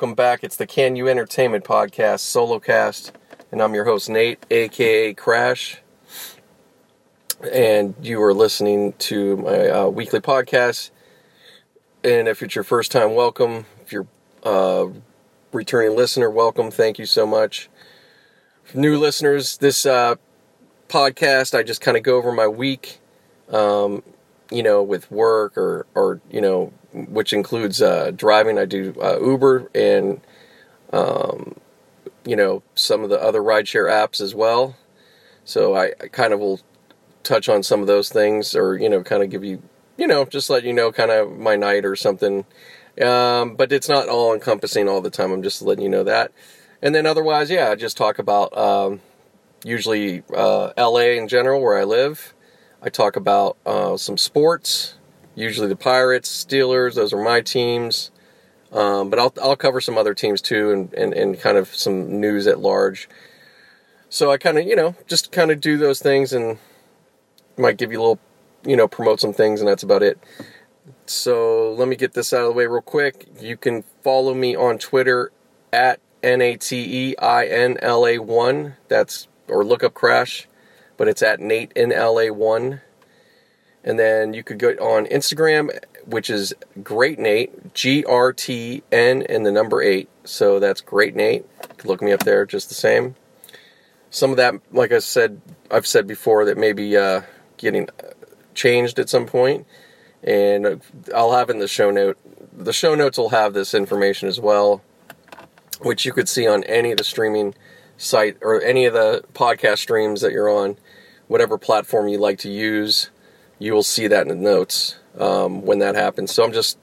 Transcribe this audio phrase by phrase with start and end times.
[0.00, 0.44] welcome back.
[0.44, 3.10] It's the Can You Entertainment Podcast, solo cast,
[3.50, 5.78] and I'm your host, Nate, aka Crash.
[7.52, 10.90] And you are listening to my uh, weekly podcast.
[12.04, 13.66] And if it's your first time, welcome.
[13.80, 14.06] If you're
[14.44, 14.86] uh,
[15.52, 16.70] returning listener, welcome.
[16.70, 17.68] Thank you so much.
[18.74, 20.14] New listeners, this uh,
[20.86, 23.00] podcast, I just kind of go over my week,
[23.50, 24.04] um,
[24.52, 28.58] you know, with work or, or you know, which includes uh, driving.
[28.58, 30.20] I do uh, Uber and,
[30.92, 31.56] um,
[32.24, 34.76] you know, some of the other rideshare apps as well.
[35.44, 36.60] So I, I, kind of will
[37.22, 39.62] touch on some of those things or, you know, kind of give you,
[39.96, 42.44] you know, just let you know kind of my night or something.
[43.00, 45.32] Um, but it's not all encompassing all the time.
[45.32, 46.32] I'm just letting you know that.
[46.82, 49.00] And then otherwise, yeah, I just talk about um,
[49.64, 52.34] usually uh, LA in general, where I live.
[52.80, 54.94] I talk about uh, some sports,
[55.38, 56.94] usually the Pirates, Steelers.
[56.94, 58.10] Those are my teams.
[58.72, 62.20] Um, but I'll I'll cover some other teams too, and, and, and kind of some
[62.20, 63.08] news at large.
[64.10, 66.58] So I kind of you know just kind of do those things, and
[67.56, 68.20] might give you a little
[68.64, 70.18] you know promote some things, and that's about it.
[71.06, 73.26] So let me get this out of the way real quick.
[73.40, 75.32] You can follow me on Twitter
[75.72, 78.74] at N A T E I N L A one.
[78.88, 80.46] That's or look up Crash,
[80.98, 82.82] but it's at Nate in LA one.
[83.84, 85.70] And then you could go on Instagram,
[86.04, 90.08] which is Great Nate, G R T N and the number eight.
[90.24, 91.44] So that's Great Nate.
[91.84, 93.14] look me up there just the same.
[94.10, 97.22] Some of that, like I said, I've said before, that may be uh,
[97.58, 97.88] getting
[98.54, 99.66] changed at some point,
[100.22, 100.80] and
[101.14, 102.18] I'll have in the show note.
[102.56, 104.82] The show notes will have this information as well,
[105.80, 107.54] which you could see on any of the streaming
[107.98, 110.78] site or any of the podcast streams that you're on,
[111.26, 113.10] whatever platform you like to use
[113.58, 116.32] you will see that in the notes um, when that happens.
[116.32, 116.78] So I'm just,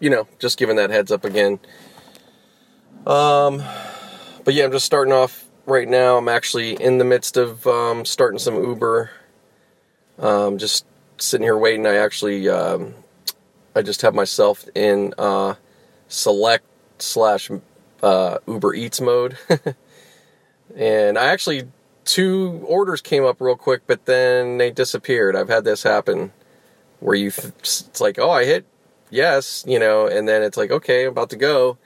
[0.00, 1.58] you know, just giving that heads up again.
[3.06, 3.62] Um,
[4.44, 6.16] but yeah, I'm just starting off right now.
[6.16, 9.10] I'm actually in the midst of um, starting some Uber.
[10.18, 10.86] Um, just
[11.18, 11.86] sitting here waiting.
[11.86, 12.94] I actually, um,
[13.74, 15.54] I just have myself in uh,
[16.08, 16.64] select
[16.98, 17.50] slash
[18.02, 19.36] uh, Uber Eats mode,
[20.76, 21.68] and I actually
[22.04, 25.36] two orders came up real quick, but then they disappeared.
[25.36, 26.32] I've had this happen
[27.00, 28.66] where you it's like, oh, I hit
[29.14, 31.78] yes, you know, and then it's like, okay, I'm about to go.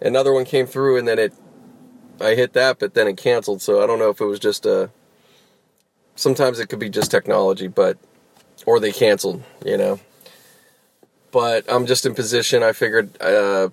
[0.00, 1.34] Another one came through, and then it,
[2.20, 3.60] I hit that, but then it canceled.
[3.60, 4.90] So I don't know if it was just a.
[6.14, 7.98] Sometimes it could be just technology, but
[8.64, 10.00] or they canceled, you know.
[11.32, 12.62] But I'm just in position.
[12.62, 13.70] I figured uh,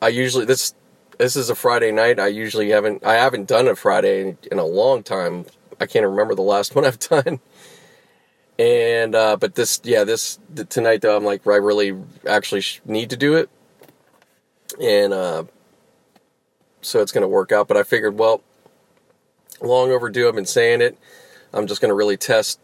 [0.00, 0.74] I usually this
[1.18, 2.18] this is a Friday night.
[2.18, 5.46] I usually haven't I haven't done a Friday in, in a long time.
[5.80, 7.40] I can't remember the last one I've done.
[8.58, 11.96] And uh, but this yeah this tonight though I'm like I really
[12.28, 13.50] actually need to do it,
[14.80, 15.44] and uh,
[16.82, 17.66] so it's gonna work out.
[17.66, 18.42] But I figured well,
[19.60, 20.28] long overdue.
[20.28, 20.98] I've been saying it.
[21.54, 22.60] I'm just gonna really test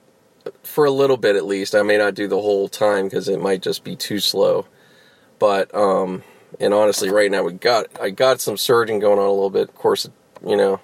[0.63, 1.75] for a little bit at least.
[1.75, 4.67] I may not do the whole time because it might just be too slow.
[5.39, 6.23] But um,
[6.61, 9.69] and honestly, right now we got I got some surging going on a little bit.
[9.69, 10.09] Of course,
[10.47, 10.81] you know,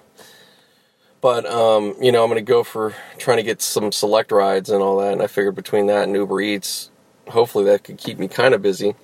[1.21, 4.81] but um, you know, I'm gonna go for trying to get some select rides and
[4.81, 5.13] all that.
[5.13, 6.91] And I figured between that and Uber Eats,
[7.27, 8.95] hopefully that could keep me kind of busy.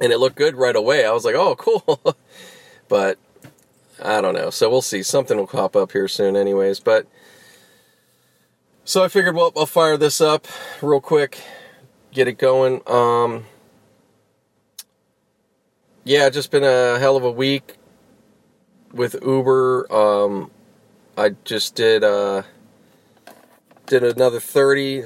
[0.00, 1.06] And it looked good right away.
[1.06, 2.16] I was like, oh, cool.
[2.88, 3.18] but
[4.02, 4.50] I don't know.
[4.50, 5.02] So we'll see.
[5.02, 6.80] Something will pop up here soon, anyways.
[6.80, 7.06] But
[8.84, 10.46] so I figured, well, I'll fire this up
[10.82, 11.40] real quick,
[12.12, 12.82] get it going.
[12.86, 13.46] Um,
[16.06, 17.76] yeah, just been a hell of a week
[18.92, 19.92] with Uber.
[19.92, 20.52] Um,
[21.18, 22.42] I just did uh,
[23.86, 25.02] did another thirty.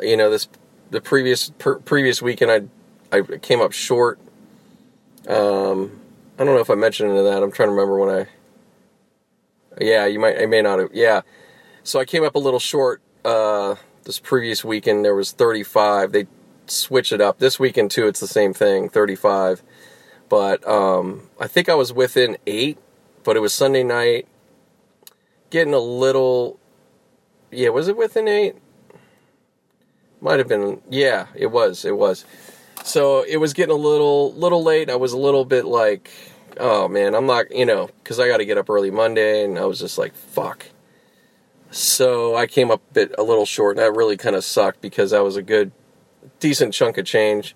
[0.00, 0.48] You know, this
[0.90, 2.70] the previous per, previous weekend
[3.12, 4.20] I I came up short.
[5.28, 6.00] Um,
[6.38, 7.42] I don't know if I mentioned any of that.
[7.42, 8.26] I'm trying to remember when I.
[9.80, 10.40] Yeah, you might.
[10.40, 10.90] I may not have.
[10.94, 11.22] Yeah,
[11.82, 13.02] so I came up a little short.
[13.24, 16.12] Uh, this previous weekend there was 35.
[16.12, 16.26] They
[16.66, 17.38] switch it up.
[17.38, 19.62] This weekend too, it's the same thing, 35.
[20.28, 22.78] But um, I think I was within eight,
[23.24, 24.26] but it was Sunday night.
[25.50, 26.58] Getting a little,
[27.50, 28.56] yeah, was it within eight?
[30.20, 32.24] Might have been, yeah, it was, it was.
[32.82, 34.90] So it was getting a little, little late.
[34.90, 36.10] I was a little bit like,
[36.58, 39.58] oh man, I'm not, you know, because I got to get up early Monday, and
[39.58, 40.66] I was just like, fuck.
[41.70, 44.80] So I came up a bit, a little short, and that really kind of sucked
[44.80, 45.70] because that was a good,
[46.40, 47.54] decent chunk of change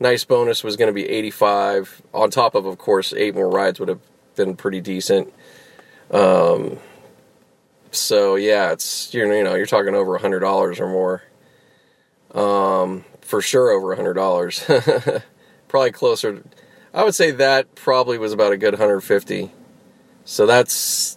[0.00, 3.78] nice bonus was going to be 85 on top of of course eight more rides
[3.78, 4.00] would have
[4.34, 5.32] been pretty decent
[6.10, 6.78] um,
[7.90, 11.22] so yeah it's you know you're talking over a hundred dollars or more
[12.34, 14.64] um, for sure over a hundred dollars
[15.68, 16.42] probably closer
[16.92, 19.52] I would say that probably was about a good 150.
[20.24, 21.16] So that's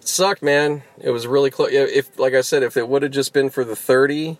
[0.00, 0.82] sucked, man.
[1.00, 1.70] It was really close.
[1.72, 4.38] If, like I said, if it would have just been for the 30,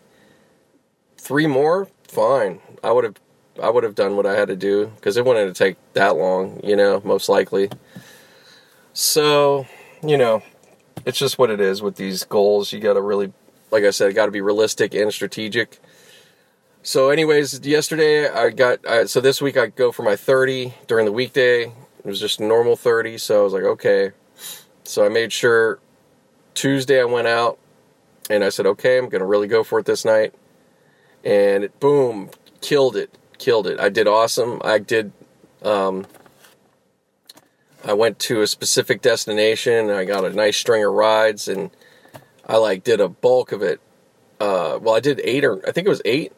[1.16, 2.60] three more, fine.
[2.82, 3.14] I would have,
[3.62, 6.16] I would have done what I had to do because it wouldn't have take that
[6.16, 7.70] long, you know, most likely.
[8.92, 9.66] So,
[10.02, 10.42] you know,
[11.06, 12.72] it's just what it is with these goals.
[12.72, 13.32] You got to really,
[13.70, 15.78] like I said, got to be realistic and strategic.
[16.82, 21.06] So, anyways, yesterday I got uh, so this week I go for my 30 during
[21.06, 21.62] the weekday.
[21.64, 24.12] It was just normal 30, so I was like, okay.
[24.84, 25.78] So I made sure
[26.52, 27.58] Tuesday I went out
[28.28, 30.34] and I said, okay, I'm gonna really go for it this night.
[31.24, 32.28] And it, boom,
[32.60, 33.80] killed it, killed it.
[33.80, 34.60] I did awesome.
[34.64, 35.12] I did.
[35.62, 36.06] Um,
[37.84, 41.70] I went to a specific destination and I got a nice string of rides and
[42.46, 43.80] I like did a bulk of it.
[44.40, 46.32] Uh, well, I did eight or I think it was eight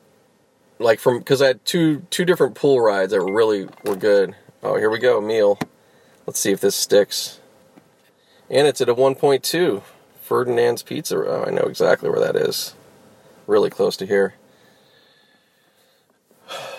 [0.78, 4.34] like from because I had two two different pool rides that really were good.
[4.62, 5.58] Oh, here we go, meal.
[6.26, 7.40] Let's see if this sticks.
[8.50, 9.82] And it's at a 1.2.
[10.20, 11.16] Ferdinand's Pizza.
[11.16, 12.75] Oh, I know exactly where that is.
[13.46, 14.34] Really close to here.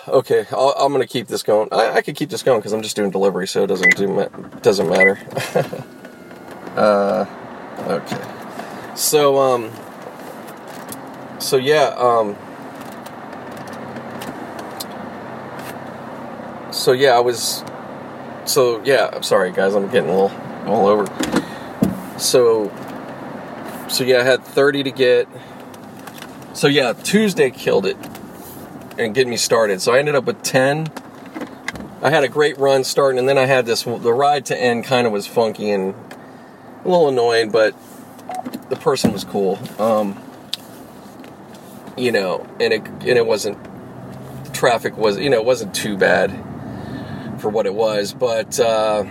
[0.08, 1.68] Okay, i am gonna keep this going.
[1.70, 4.28] I, I could keep this going because I'm just doing delivery, so it doesn't do
[4.62, 5.18] doesn't matter.
[6.76, 7.26] uh,
[7.86, 8.94] okay.
[8.94, 9.70] So um.
[11.40, 12.36] So yeah um
[16.88, 17.64] so yeah, I was.
[18.46, 20.32] So yeah, I'm sorry guys, I'm getting a little
[20.66, 21.06] all over.
[22.18, 22.72] So,
[23.88, 25.28] so yeah, I had 30 to get.
[26.54, 27.96] So yeah, Tuesday killed it
[28.98, 29.80] and get me started.
[29.80, 30.88] So I ended up with 10.
[32.02, 33.82] I had a great run starting, and then I had this.
[33.82, 35.94] The ride to end kind of was funky and
[36.84, 37.74] a little annoying, but
[38.68, 39.58] the person was cool.
[39.78, 40.20] Um,
[41.96, 43.58] you know, and it and it wasn't
[44.52, 46.30] traffic was you know it wasn't too bad
[47.38, 48.12] for what it was.
[48.12, 49.04] But uh,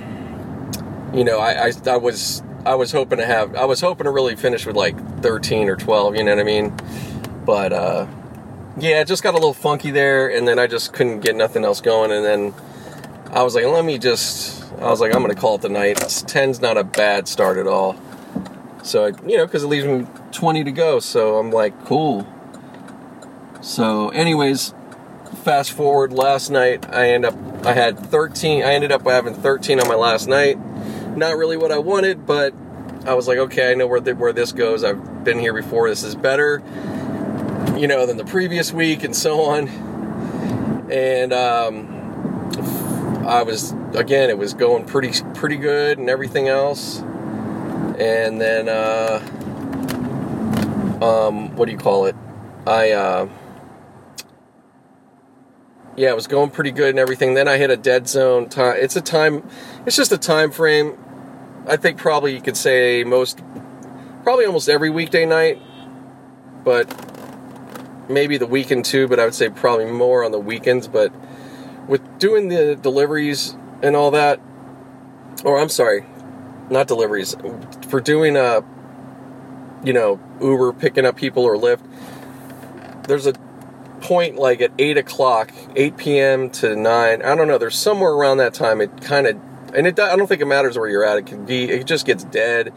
[1.13, 4.11] you know, I, I, I was I was hoping to have I was hoping to
[4.11, 6.15] really finish with like 13 or 12.
[6.15, 6.77] You know what I mean?
[7.45, 8.07] But uh,
[8.79, 11.65] yeah, it just got a little funky there, and then I just couldn't get nothing
[11.65, 12.53] else going, and then
[13.31, 14.55] I was like, let me just.
[14.75, 15.97] I was like, I'm gonna call it the night.
[15.97, 17.95] 10's not a bad start at all.
[18.83, 20.99] So I, you know, because it leaves me 20 to go.
[20.99, 22.27] So I'm like, cool.
[23.61, 24.73] So, anyways,
[25.43, 27.35] fast forward last night, I end up
[27.65, 28.63] I had 13.
[28.63, 30.57] I ended up having 13 on my last night.
[31.17, 32.53] Not really what I wanted, but
[33.05, 34.83] I was like, okay, I know where the, where this goes.
[34.83, 35.89] I've been here before.
[35.89, 36.59] This is better,
[37.79, 39.67] you know, than the previous week, and so on.
[40.89, 41.97] And um,
[43.27, 46.99] I was again, it was going pretty pretty good, and everything else.
[46.99, 49.19] And then, uh,
[51.01, 52.15] um, what do you call it?
[52.65, 52.91] I.
[52.91, 53.29] Uh,
[55.97, 57.33] yeah, it was going pretty good and everything.
[57.33, 58.77] Then I hit a dead zone time.
[58.79, 59.43] It's a time.
[59.87, 60.95] It's just a time frame.
[61.65, 63.41] I think probably you could say most,
[64.23, 65.59] probably almost every weekday night,
[66.63, 66.87] but
[68.09, 69.07] maybe the weekend too.
[69.07, 70.87] But I would say probably more on the weekends.
[70.87, 71.13] But
[71.87, 74.39] with doing the deliveries and all that,
[75.43, 76.05] or I'm sorry,
[76.69, 77.35] not deliveries,
[77.87, 78.61] for doing a, uh,
[79.83, 81.83] you know, Uber picking up people or Lyft.
[83.07, 83.33] There's a
[84.01, 88.37] point like at 8 o'clock 8 p.m to 9 i don't know there's somewhere around
[88.37, 89.37] that time it kind of
[89.73, 92.05] and it i don't think it matters where you're at it can be it just
[92.05, 92.71] gets dead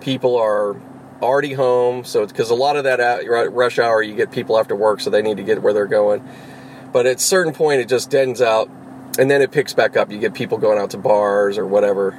[0.00, 0.74] people are
[1.20, 4.76] already home so because a lot of that at rush hour you get people after
[4.76, 6.26] work so they need to get where they're going.
[6.92, 8.68] But at a certain point it just deadens out
[9.18, 10.10] and then it picks back up.
[10.10, 12.18] You get people going out to bars or whatever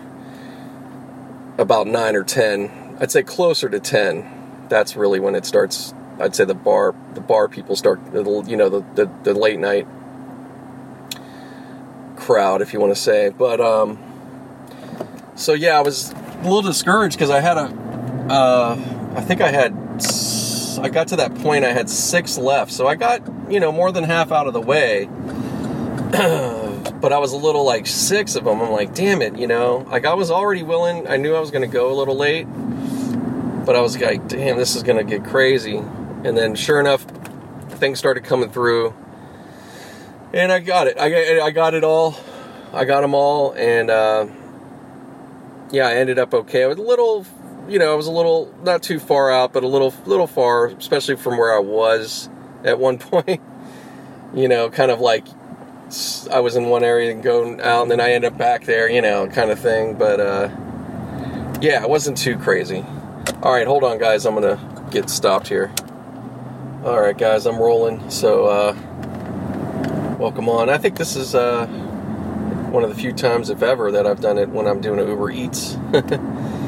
[1.57, 6.35] about 9 or 10 i'd say closer to 10 that's really when it starts I'd
[6.35, 9.87] say the bar the bar people start you know the the, the late night
[12.17, 13.29] crowd if you want to say.
[13.29, 13.97] But um
[15.35, 17.67] so yeah I was a little discouraged because I had a
[18.29, 18.73] uh,
[19.15, 19.73] I think I had
[20.81, 23.21] I got to that point I had six left so I got
[23.51, 25.05] you know more than half out of the way
[26.11, 29.85] but I was a little like six of them I'm like damn it you know
[29.89, 32.45] like I was already willing I knew I was going to go a little late
[33.65, 35.81] but I was like damn this is going to get crazy
[36.23, 37.03] and then, sure enough,
[37.69, 38.93] things started coming through,
[40.33, 40.99] and I got it.
[40.99, 42.17] I, I got it all.
[42.73, 44.27] I got them all, and uh,
[45.71, 46.65] yeah, I ended up okay.
[46.65, 47.25] I was a little,
[47.67, 50.67] you know, I was a little not too far out, but a little, little far,
[50.67, 52.29] especially from where I was
[52.63, 53.41] at one point.
[54.33, 55.25] you know, kind of like
[56.31, 58.89] I was in one area and going out, and then I end up back there,
[58.89, 59.95] you know, kind of thing.
[59.95, 60.49] But uh,
[61.61, 62.85] yeah, it wasn't too crazy.
[63.41, 64.25] All right, hold on, guys.
[64.25, 65.71] I'm gonna get stopped here.
[66.83, 68.09] All right, guys, I'm rolling.
[68.09, 70.69] So, uh, welcome on.
[70.69, 71.65] I think this is uh,
[72.71, 75.31] one of the few times, if ever, that I've done it when I'm doing Uber
[75.31, 75.75] Eats.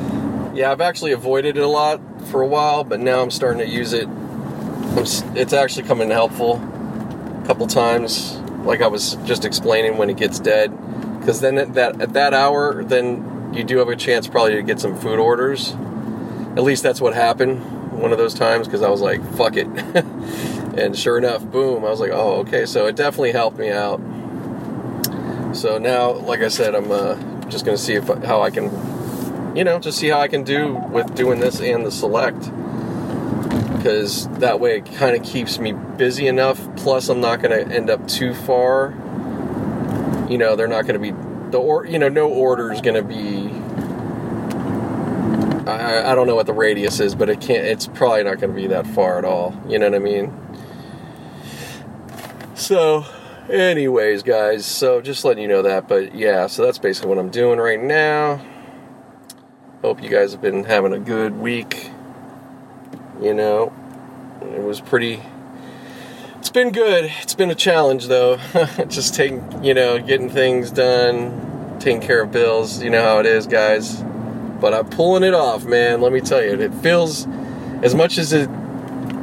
[0.62, 3.68] yeah, I've actually avoided it a lot for a while, but now I'm starting to
[3.68, 4.08] use it.
[5.36, 10.40] It's actually coming helpful a couple times, like I was just explaining when it gets
[10.40, 10.70] dead.
[11.20, 14.62] Because then at that at that hour, then you do have a chance probably to
[14.62, 15.72] get some food orders.
[16.56, 17.60] At least that's what happened
[18.00, 19.68] one of those times because I was like, fuck it.
[20.78, 22.68] and sure enough, boom, I was like, oh, okay.
[22.68, 24.00] So it definitely helped me out.
[25.56, 27.16] So now, like I said, I'm uh,
[27.50, 28.70] just to see if how I can,
[29.56, 32.52] you know, just see how I can do with doing this and the select.
[33.76, 36.60] Because that way it kind of keeps me busy enough.
[36.78, 38.92] Plus, I'm not going to end up too far.
[40.30, 41.12] You know, they're not going to be
[41.52, 43.50] the or you know no order is going to be
[45.68, 47.66] I, I don't know what the radius is, but it can't.
[47.66, 49.60] It's probably not going to be that far at all.
[49.68, 50.34] You know what I mean?
[52.56, 53.06] So,
[53.50, 54.66] anyways, guys.
[54.66, 55.88] So just letting you know that.
[55.88, 58.42] But yeah, so that's basically what I'm doing right now.
[59.82, 61.92] Hope you guys have been having a good week.
[63.22, 63.74] You know,
[64.42, 65.22] it was pretty.
[66.38, 67.12] It's been good.
[67.22, 68.38] It's been a challenge though.
[68.88, 72.82] just taking, you know, getting things done, taking care of bills.
[72.82, 74.04] You know how it is, guys
[74.62, 76.00] but I'm pulling it off, man.
[76.00, 77.28] Let me tell you, it feels
[77.82, 78.48] as much as it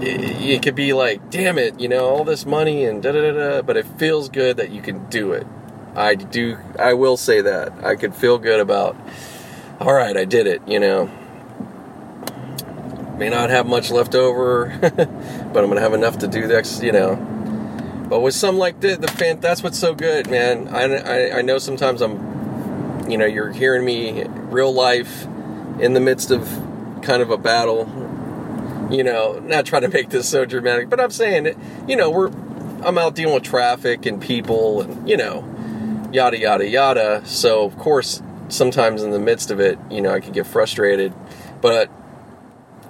[0.01, 3.63] it, could be like, damn it, you know, all this money and da da da
[3.63, 5.47] but it feels good that you can do it.
[5.95, 7.73] I do, I will say that.
[7.85, 8.97] I could feel good about,
[9.81, 11.11] all right, I did it, you know.
[13.17, 16.83] May not have much left over, but I'm going to have enough to do this,
[16.83, 17.17] you know.
[18.09, 20.69] But with some like the, the fan, that's what's so good, man.
[20.69, 25.25] I, I, I know sometimes I'm, you know, you're hearing me real life
[25.79, 26.49] in the midst of
[27.03, 27.87] kind of a battle.
[28.91, 31.59] You know, not trying to make this so dramatic, but I'm saying it.
[31.87, 32.31] You know, we're
[32.83, 35.45] I'm out dealing with traffic and people, and you know,
[36.11, 37.23] yada yada yada.
[37.27, 41.13] So of course, sometimes in the midst of it, you know, I could get frustrated,
[41.61, 41.91] but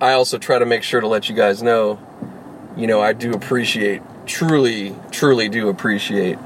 [0.01, 1.99] I also try to make sure to let you guys know,
[2.77, 6.39] you know, I do appreciate, truly, truly do appreciate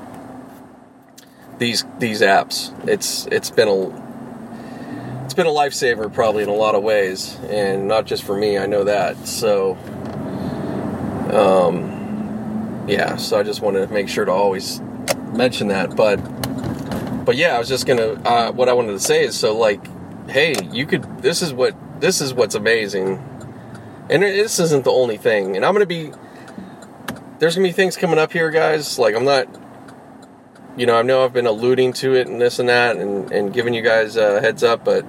[1.59, 2.73] these these apps.
[2.89, 7.89] It's it's been a it's been a lifesaver probably in a lot of ways, and
[7.89, 8.59] not just for me.
[8.59, 9.27] I know that.
[9.27, 9.79] So,
[11.33, 13.17] um, yeah.
[13.17, 14.81] So I just wanted to make sure to always
[15.33, 15.97] mention that.
[15.97, 16.17] But,
[17.25, 18.13] but yeah, I was just gonna.
[18.25, 19.87] Uh, what I wanted to say is, so like,
[20.29, 21.23] hey, you could.
[21.23, 21.75] This is what.
[22.01, 23.19] This is what's amazing,
[24.11, 25.57] and this isn't the only thing.
[25.57, 26.13] And I'm gonna be.
[27.39, 28.99] There's gonna be things coming up here, guys.
[28.99, 29.49] Like I'm not
[30.77, 33.53] you know, I know I've been alluding to it and this and that and, and
[33.53, 35.03] giving you guys a heads up, but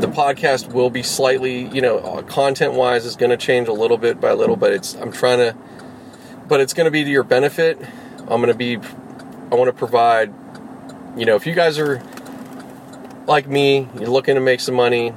[0.00, 3.98] the podcast will be slightly, you know, uh, content wise is to change a little
[3.98, 5.56] bit by little, but it's, I'm trying to,
[6.48, 7.78] but it's to be to your benefit.
[8.20, 8.78] I'm to be,
[9.52, 10.32] I want to provide,
[11.16, 12.02] you know, if you guys are
[13.26, 15.12] like me, you're looking to make some money,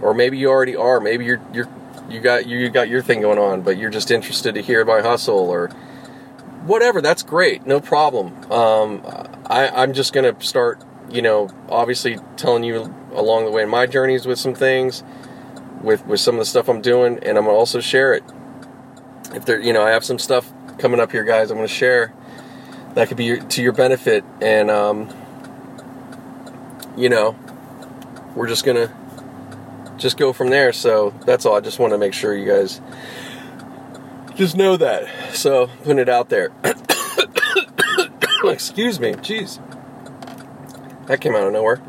[0.00, 1.68] or maybe you already are, maybe you're, you're,
[2.08, 5.00] you got, you got your thing going on, but you're just interested to hear my
[5.00, 5.68] hustle or
[6.64, 7.66] whatever, that's great.
[7.66, 8.34] No problem.
[8.52, 9.02] Um,
[9.46, 13.86] I, I'm just to start, you know, obviously telling you along the way in my
[13.86, 15.02] journeys with some things,
[15.82, 18.22] with with some of the stuff I'm doing, and I'm gonna also share it.
[19.32, 21.50] If there, you know, I have some stuff coming up here, guys.
[21.50, 22.12] I'm gonna share
[22.98, 25.08] that could be to your benefit, and um,
[26.96, 27.36] you know,
[28.34, 28.92] we're just gonna
[29.98, 30.72] just go from there.
[30.72, 31.54] So that's all.
[31.54, 32.80] I just want to make sure you guys
[34.34, 35.32] just know that.
[35.32, 36.50] So putting it out there.
[38.42, 39.12] Excuse me.
[39.12, 39.60] Jeez.
[41.06, 41.80] That came out of nowhere.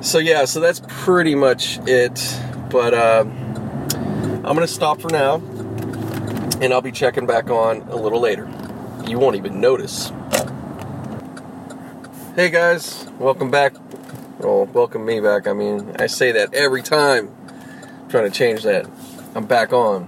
[0.00, 2.40] so yeah, so that's pretty much it.
[2.70, 5.40] But uh, I'm gonna stop for now,
[6.62, 8.48] and I'll be checking back on a little later.
[9.04, 10.12] You won't even notice.
[12.36, 13.74] Hey guys, welcome back.
[14.38, 15.48] Well, welcome me back.
[15.48, 17.34] I mean, I say that every time.
[17.82, 18.88] I'm trying to change that.
[19.34, 20.04] I'm back on.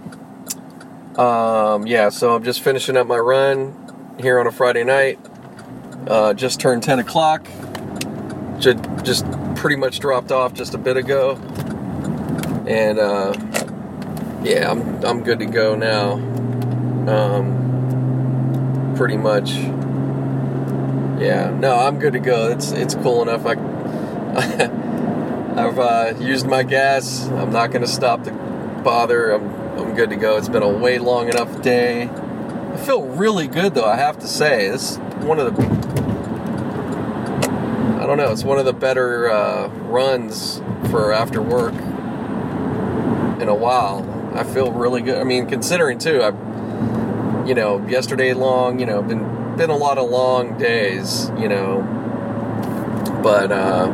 [1.16, 5.18] Um, yeah, so I'm just finishing up my run here on a Friday night.
[6.06, 7.48] Uh, just turned 10 o'clock.
[8.60, 11.34] Just, just pretty much dropped off just a bit ago.
[12.68, 13.34] And uh,
[14.44, 16.43] yeah, I'm, I'm good to go now.
[17.08, 19.52] Um, pretty much.
[21.20, 22.50] Yeah, no, I'm good to go.
[22.50, 23.46] It's it's cool enough.
[23.46, 23.52] I
[25.56, 27.28] I've uh, used my gas.
[27.28, 28.32] I'm not to stop to
[28.82, 29.32] bother.
[29.32, 30.36] I'm I'm good to go.
[30.36, 32.04] It's been a way long enough day.
[32.04, 33.84] I feel really good though.
[33.84, 35.62] I have to say, this is one of the
[38.00, 38.32] I don't know.
[38.32, 41.74] It's one of the better uh, runs for after work
[43.40, 44.10] in a while.
[44.34, 45.18] I feel really good.
[45.18, 46.30] I mean, considering too, I
[47.46, 51.82] you know, yesterday long, you know, been been a lot of long days, you know.
[53.22, 53.88] But uh,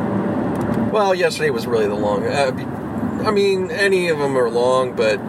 [0.91, 2.25] well, yesterday was really the long.
[2.25, 2.51] Uh,
[3.25, 5.19] I mean, any of them are long, but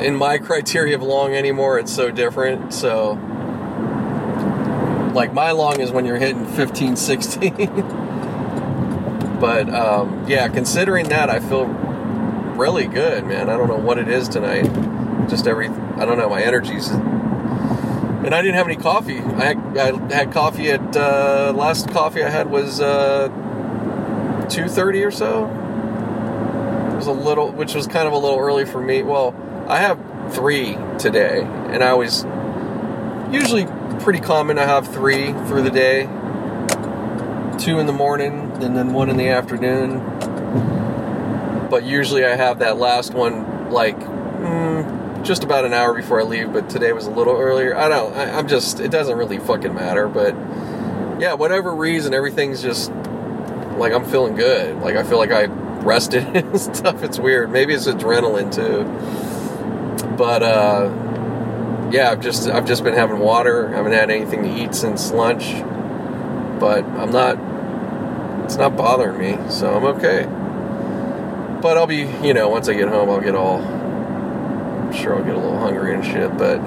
[0.00, 2.72] in my criteria of long anymore, it's so different.
[2.72, 3.12] So,
[5.14, 7.54] like my long is when you're hitting 15, 16.
[9.40, 11.66] but um, yeah, considering that, I feel
[12.56, 13.48] really good, man.
[13.50, 14.64] I don't know what it is tonight.
[15.28, 16.90] Just every, I don't know, my energy's.
[18.26, 19.20] And I didn't have any coffee.
[19.20, 23.28] I had, I had coffee at uh, last coffee I had was uh,
[24.50, 25.44] two thirty or so.
[25.44, 29.04] It was a little, which was kind of a little early for me.
[29.04, 29.32] Well,
[29.68, 30.00] I have
[30.34, 32.24] three today, and I always
[33.30, 33.66] usually
[34.00, 36.08] pretty common to have three through the day.
[37.58, 40.00] Two in the morning, and then one in the afternoon.
[41.70, 43.96] But usually I have that last one like
[45.26, 46.52] just about an hour before I leave.
[46.52, 47.76] But today was a little earlier.
[47.76, 48.14] I don't.
[48.14, 48.80] I, I'm just.
[48.80, 50.08] It doesn't really fucking matter.
[50.08, 50.34] But
[51.20, 52.90] yeah, whatever reason, everything's just
[53.76, 54.76] like I'm feeling good.
[54.80, 57.02] Like I feel like I rested and stuff.
[57.02, 57.50] It's weird.
[57.50, 58.84] Maybe it's adrenaline too.
[60.16, 63.68] But uh, yeah, I've just I've just been having water.
[63.68, 65.62] I haven't had anything to eat since lunch.
[66.60, 67.38] But I'm not.
[68.44, 70.24] It's not bothering me, so I'm okay.
[71.60, 73.58] But I'll be, you know, once I get home, I'll get all.
[74.96, 76.36] Sure I'll get a little hungry and shit.
[76.38, 76.64] But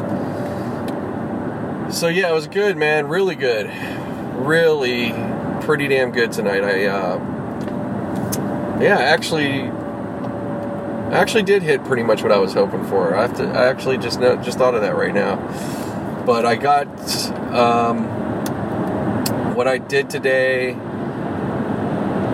[1.89, 3.07] so yeah, it was good, man.
[3.07, 3.69] Really good.
[4.35, 5.11] Really
[5.61, 6.63] pretty damn good tonight.
[6.63, 7.17] I uh,
[8.81, 13.15] yeah, actually, I actually did hit pretty much what I was hoping for.
[13.15, 13.43] I have to.
[13.43, 15.35] I actually just know, just thought of that right now.
[16.25, 16.87] But I got
[17.51, 18.05] um,
[19.55, 20.73] what I did today.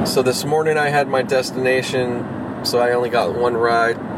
[0.05, 4.14] So this morning I had my destination, so I only got one ride.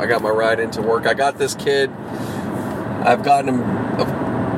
[0.00, 1.06] I got my ride into work.
[1.06, 1.90] I got this kid.
[1.90, 3.60] I've gotten him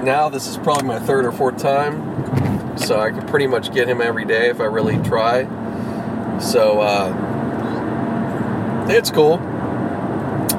[0.04, 0.28] now.
[0.28, 4.00] This is probably my third or fourth time, so I can pretty much get him
[4.00, 5.48] every day if I really try.
[6.38, 7.12] So uh,
[8.88, 9.38] it's cool,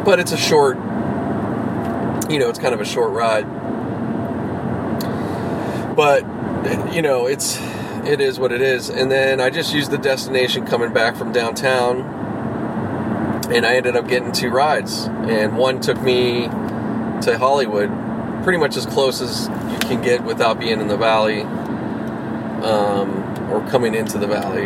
[0.04, 0.76] but it's a short.
[2.30, 3.46] You know, it's kind of a short ride,
[5.96, 6.24] but
[6.94, 7.58] you know, it's
[8.06, 8.90] it is what it is.
[8.90, 12.23] And then I just used the destination coming back from downtown,
[13.54, 16.48] and I ended up getting two rides, and one took me
[17.22, 17.90] to Hollywood,
[18.44, 21.42] pretty much as close as you can get without being in the valley,
[22.64, 24.66] um, or coming into the valley.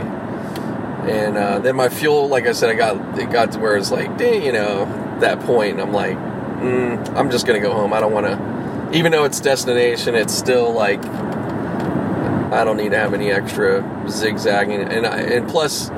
[1.12, 3.92] And uh, then my fuel, like I said, I got it got to where it's
[3.92, 4.86] like, dang, you know,
[5.20, 5.80] that point.
[5.80, 7.94] I'm like, mm, I'm just gonna go home.
[7.94, 12.98] I don't want to, even though it's destination, it's still like I don't need to
[12.98, 14.82] have any extra zigzagging.
[14.82, 15.90] And I, and plus,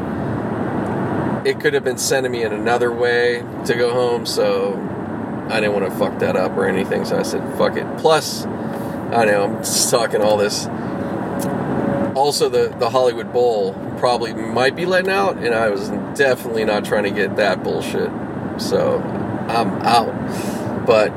[1.45, 4.73] it could have been sending me in another way to go home, so
[5.49, 7.05] I didn't want to fuck that up or anything.
[7.05, 7.85] So I said, fuck it.
[7.97, 10.67] Plus, I know I'm just talking all this.
[12.15, 16.85] Also, the the Hollywood Bowl probably might be letting out, and I was definitely not
[16.85, 18.11] trying to get that bullshit.
[18.59, 18.99] So
[19.47, 20.85] I'm out.
[20.85, 21.09] But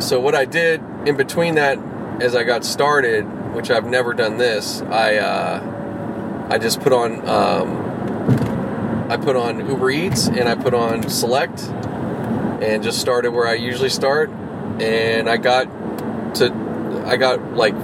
[0.00, 1.78] so what I did in between that,
[2.20, 7.28] as I got started, which I've never done this, I uh, I just put on
[7.28, 7.79] um,
[9.10, 11.60] I put on Uber Eats and I put on Select
[12.62, 15.64] and just started where I usually start, and I got
[16.36, 17.74] to I got like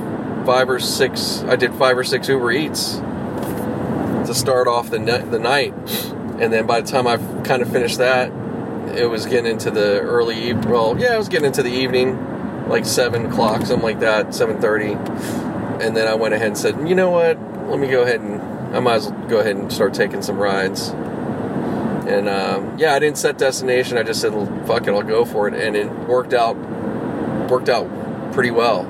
[0.47, 1.43] five or six.
[1.43, 5.75] I did five or six Uber Eats to start off the the night,
[6.39, 8.31] and then by the time I kind of finished that,
[8.97, 12.85] it was getting into the early well, yeah, it was getting into the evening, like
[12.85, 16.95] seven o'clock, something like that, seven thirty, and then I went ahead and said, you
[16.95, 17.37] know what,
[17.69, 18.41] let me go ahead and
[18.77, 20.93] I might as well go ahead and start taking some rides.
[22.07, 23.99] And um, yeah, I didn't set destination.
[23.99, 24.33] I just said,
[24.67, 26.57] "Fuck it, I'll go for it," and it worked out.
[27.51, 28.81] Worked out pretty well.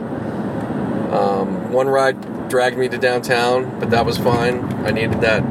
[1.15, 4.65] Um, one ride dragged me to downtown, but that was fine.
[4.87, 5.45] I needed that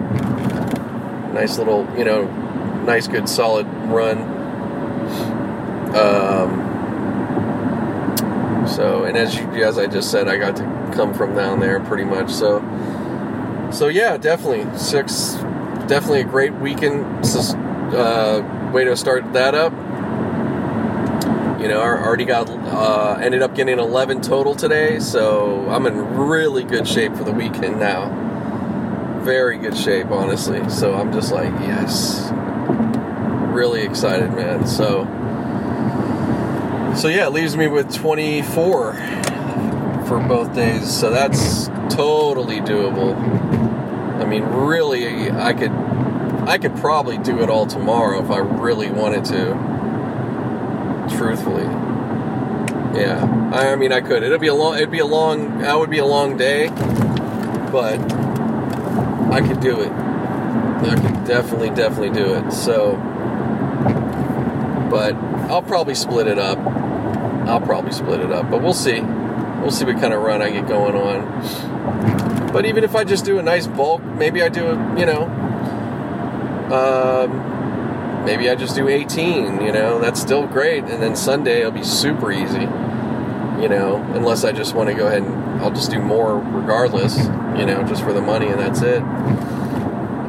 [1.34, 2.25] nice little, you know,
[2.86, 4.17] nice, good, solid run.
[5.95, 6.65] Um,
[8.67, 11.80] so, and as you, as I just said, I got to come from down there
[11.82, 12.32] pretty much.
[12.32, 12.60] So,
[13.71, 15.36] so yeah, definitely six,
[15.88, 17.06] definitely a great weekend.
[17.93, 19.71] Uh, way to start that up.
[21.62, 26.17] You know, I already got, uh, ended up getting 11 total today, so I'm in
[26.17, 28.10] really good shape for the weekend now.
[29.24, 30.67] Very good shape, honestly.
[30.69, 32.30] So I'm just like, yes.
[33.52, 34.67] Really excited, man.
[34.67, 35.06] So,
[36.95, 38.93] so yeah, it leaves me with 24
[40.08, 40.91] for both days.
[40.93, 43.64] So that's totally doable.
[44.39, 49.24] Mean, really, I could, I could probably do it all tomorrow if I really wanted
[49.26, 49.54] to
[51.15, 51.63] truthfully.
[53.00, 54.24] Yeah, I, I mean, I could.
[54.24, 54.76] It'd be a long.
[54.76, 55.60] It'd be a long.
[55.60, 56.67] That would be a long day,
[57.71, 58.00] but
[59.32, 59.91] I could do it.
[59.91, 62.52] I could definitely, definitely do it.
[62.52, 62.98] So,
[64.89, 65.15] but
[65.50, 66.60] I'll probably split it up.
[67.48, 69.00] I'll probably split it up, but we'll see.
[69.00, 72.44] We'll see what kind of run I get going on.
[72.56, 75.24] But even if I just do a nice bulk, maybe I do a, you know,
[76.72, 80.86] um, maybe I just do 18, you know, that's still great.
[80.86, 85.08] And then Sunday it'll be super easy, you know, unless I just want to go
[85.08, 88.82] ahead and I'll just do more regardless, you know, just for the money and that's
[88.82, 89.02] it.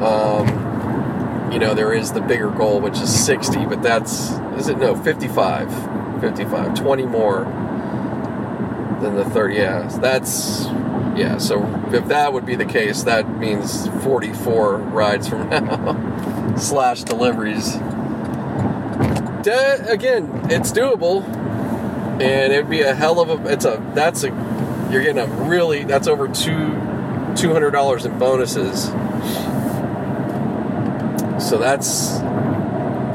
[0.03, 4.77] Um, you know, there is the bigger goal, which is 60, but that's, is it?
[4.77, 6.19] No, 55.
[6.19, 6.77] 55.
[6.77, 7.45] 20 more
[9.01, 9.55] than the 30.
[9.55, 10.67] Yeah, that's,
[11.17, 17.03] yeah, so if that would be the case, that means 44 rides from now, slash
[17.03, 17.73] deliveries.
[19.43, 21.23] De- again, it's doable,
[22.21, 24.27] and it'd be a hell of a, it's a, that's a,
[24.91, 26.51] you're getting a really, that's over two,
[27.33, 28.85] $200 in bonuses.
[31.43, 32.19] So that's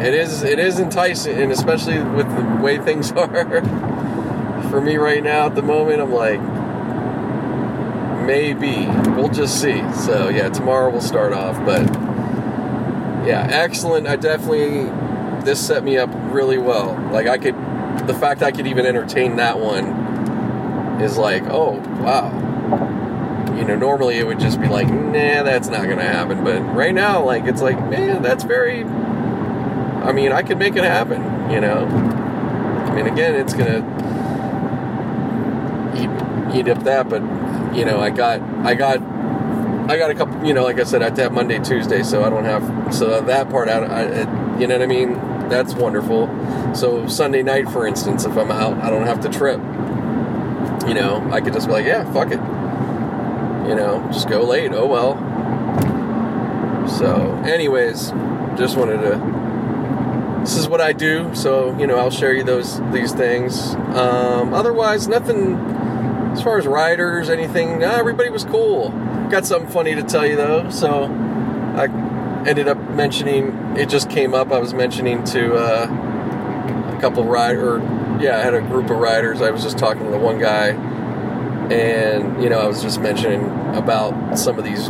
[0.02, 3.62] it is it is enticing and especially with the way things are
[4.68, 6.40] for me right now at the moment i'm like
[8.26, 11.82] maybe we'll just see so yeah tomorrow we'll start off but
[13.26, 14.84] yeah excellent i definitely
[15.44, 17.54] this set me up really well like i could
[18.06, 19.86] the fact i could even entertain that one
[21.00, 22.42] is like oh wow
[23.62, 26.42] you know, normally it would just be like, nah, that's not gonna happen.
[26.42, 28.82] But right now, like, it's like, man, that's very.
[28.82, 31.22] I mean, I could make it happen.
[31.48, 31.86] You know.
[31.86, 33.78] I mean, again, it's gonna
[35.94, 37.20] eat eat up that, but
[37.74, 39.00] you know, I got I got
[39.90, 40.44] I got a couple.
[40.44, 42.94] You know, like I said, I have to have Monday, Tuesday, so I don't have
[42.94, 43.90] so that part out.
[43.90, 45.14] I, you know what I mean?
[45.48, 46.28] That's wonderful.
[46.74, 49.58] So Sunday night, for instance, if I'm out, I don't have to trip.
[50.88, 52.40] You know, I could just be like, yeah, fuck it
[53.66, 54.72] you know, just go late.
[54.72, 55.16] Oh well.
[56.88, 58.10] So, anyways,
[58.58, 60.40] just wanted to.
[60.40, 63.74] This is what I do, so you know I'll share you those these things.
[63.74, 65.56] Um, otherwise, nothing
[66.32, 67.82] as far as riders, anything.
[67.82, 68.90] Everybody was cool.
[69.30, 70.70] Got something funny to tell you though.
[70.70, 71.84] So I
[72.46, 73.76] ended up mentioning.
[73.76, 74.50] It just came up.
[74.52, 77.78] I was mentioning to uh, a couple rider.
[78.20, 79.40] Yeah, I had a group of riders.
[79.40, 80.76] I was just talking to one guy
[81.72, 84.88] and you know, I was just mentioning about some of these,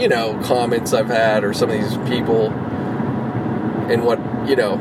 [0.00, 2.50] you know, comments I've had or some of these people,
[3.90, 4.74] and what you know,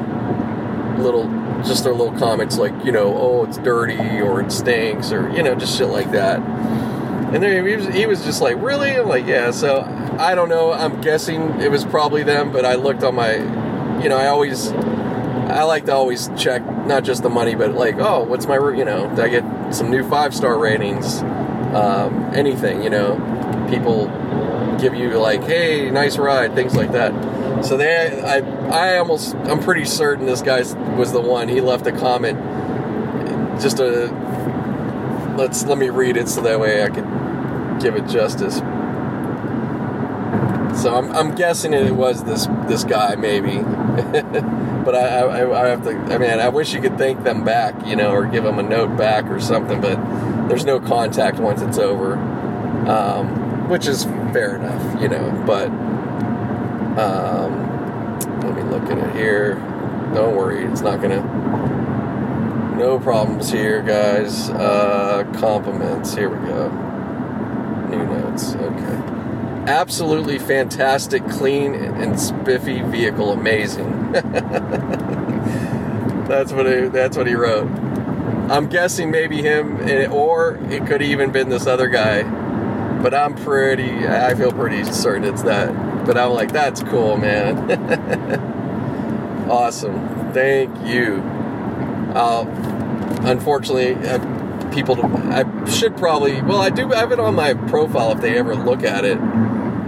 [0.97, 1.27] little
[1.65, 5.43] just their little comments like you know, oh, it's dirty or it stinks or you
[5.43, 6.39] know, just shit like that.
[7.27, 8.91] And then he was, he was just like, really?
[8.91, 9.51] I'm like, yeah.
[9.51, 9.81] So
[10.17, 10.71] I don't know.
[10.71, 13.35] I'm guessing it was probably them, but I looked on my,
[14.01, 17.95] you know, I always, I like to always check not just the money, but like,
[17.97, 21.21] oh, what's my, you know, I get some new five star ratings,
[21.73, 23.17] um, anything, you know,
[23.69, 24.07] people
[24.79, 27.65] give you like, hey, nice ride, things like that.
[27.65, 28.37] So they, I,
[28.71, 30.59] I almost, I'm pretty certain this guy
[30.95, 31.47] was the one.
[31.47, 32.37] He left a comment,
[33.61, 34.07] just a,
[35.37, 38.61] let's let me read it so that way I could give it justice.
[40.81, 43.57] So I'm, I'm guessing it was this this guy maybe,
[44.85, 45.89] but I, I, I have to.
[46.13, 48.63] I mean, I wish you could thank them back, you know, or give them a
[48.63, 49.81] note back or something.
[49.81, 49.95] But
[50.49, 52.13] there's no contact once it's over,
[52.87, 55.43] um, which is fair enough, you know.
[55.47, 55.69] But
[56.99, 57.66] um,
[58.43, 59.55] let me look at it here.
[60.13, 61.21] Don't worry, it's not gonna.
[62.77, 64.49] No problems here, guys.
[64.49, 66.13] Uh, compliments.
[66.13, 66.69] Here we go.
[67.89, 68.55] New notes.
[68.55, 69.17] Okay
[69.67, 73.33] absolutely fantastic, clean and spiffy vehicle.
[73.33, 74.11] Amazing.
[76.27, 77.67] that's what he, that's what he wrote.
[78.49, 82.23] I'm guessing maybe him, eh, or it could even been this other guy.
[83.01, 85.69] But I'm pretty, I feel pretty certain it's that.
[86.07, 87.69] But I'm like, that's cool, man.
[89.49, 90.31] awesome.
[90.33, 91.17] Thank you.
[92.15, 92.45] Uh,
[93.23, 98.21] unfortunately, uh, people, I should probably, well, I do have it on my profile if
[98.21, 99.19] they ever look at it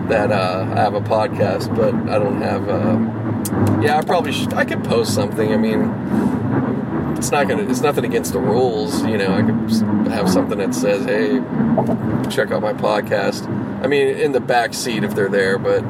[0.10, 2.68] that uh, I have a podcast, but I don't have.
[2.68, 4.54] Uh, yeah, I probably should.
[4.54, 5.54] I could post something.
[5.54, 5.82] I mean,
[7.18, 7.64] it's not gonna.
[7.70, 9.04] It's nothing against the rules.
[9.06, 11.40] You know, I could have something that says, "Hey,
[12.30, 13.48] check out my podcast."
[13.84, 15.84] I mean, in the back seat if they're there, but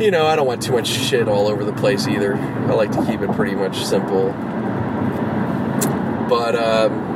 [0.00, 2.34] you know, I don't want too much shit all over the place either.
[2.36, 4.30] I like to keep it pretty much simple.
[6.28, 7.14] But um,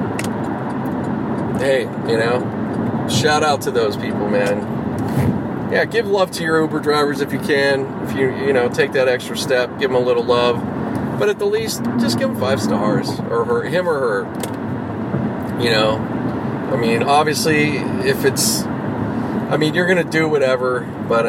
[1.58, 4.78] hey, you know, shout out to those people, man
[5.70, 7.84] yeah, give love to your Uber drivers if you can.
[8.04, 10.56] If you you know take that extra step, give them a little love.
[11.18, 15.62] But at the least, just give them five stars, or her, him or her.
[15.62, 15.96] You know,
[16.72, 21.26] I mean, obviously, if it's, I mean, you're gonna do whatever, but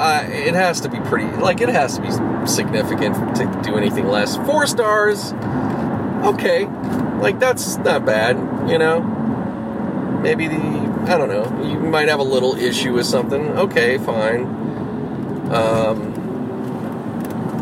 [0.00, 2.10] it has to be pretty, like, it has to be
[2.46, 4.36] significant to do anything less.
[4.36, 5.32] Four stars,
[6.24, 6.66] okay,
[7.20, 8.36] like that's not bad,
[8.70, 9.00] you know.
[10.22, 13.58] Maybe the, I don't know, you might have a little issue with something.
[13.58, 14.44] Okay, fine.
[15.50, 16.14] Um,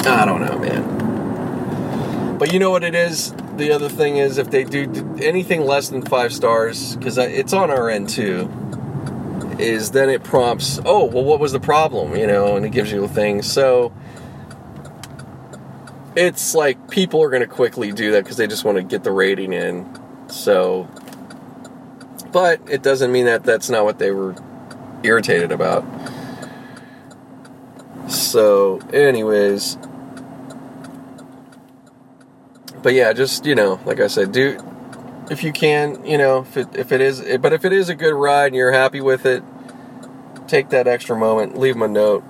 [0.07, 2.37] I don't know, man.
[2.39, 3.33] But you know what it is?
[3.57, 7.71] The other thing is if they do anything less than five stars, because it's on
[7.71, 8.49] our end too,
[9.59, 12.17] is then it prompts, oh, well, what was the problem?
[12.17, 13.43] You know, and it gives you a thing.
[13.43, 13.93] So
[16.17, 19.05] it's like people are going to quickly do that because they just want to get
[19.05, 19.89] the rating in.
[20.29, 20.89] So,
[22.33, 24.35] but it doesn't mean that that's not what they were
[25.03, 25.85] irritated about.
[28.09, 29.79] So, anyways,
[32.83, 34.59] but yeah, just you know, like I said, do
[35.31, 37.95] if you can, you know, if it, if it is, but if it is a
[37.95, 39.43] good ride and you're happy with it,
[40.47, 42.25] take that extra moment, leave them a note,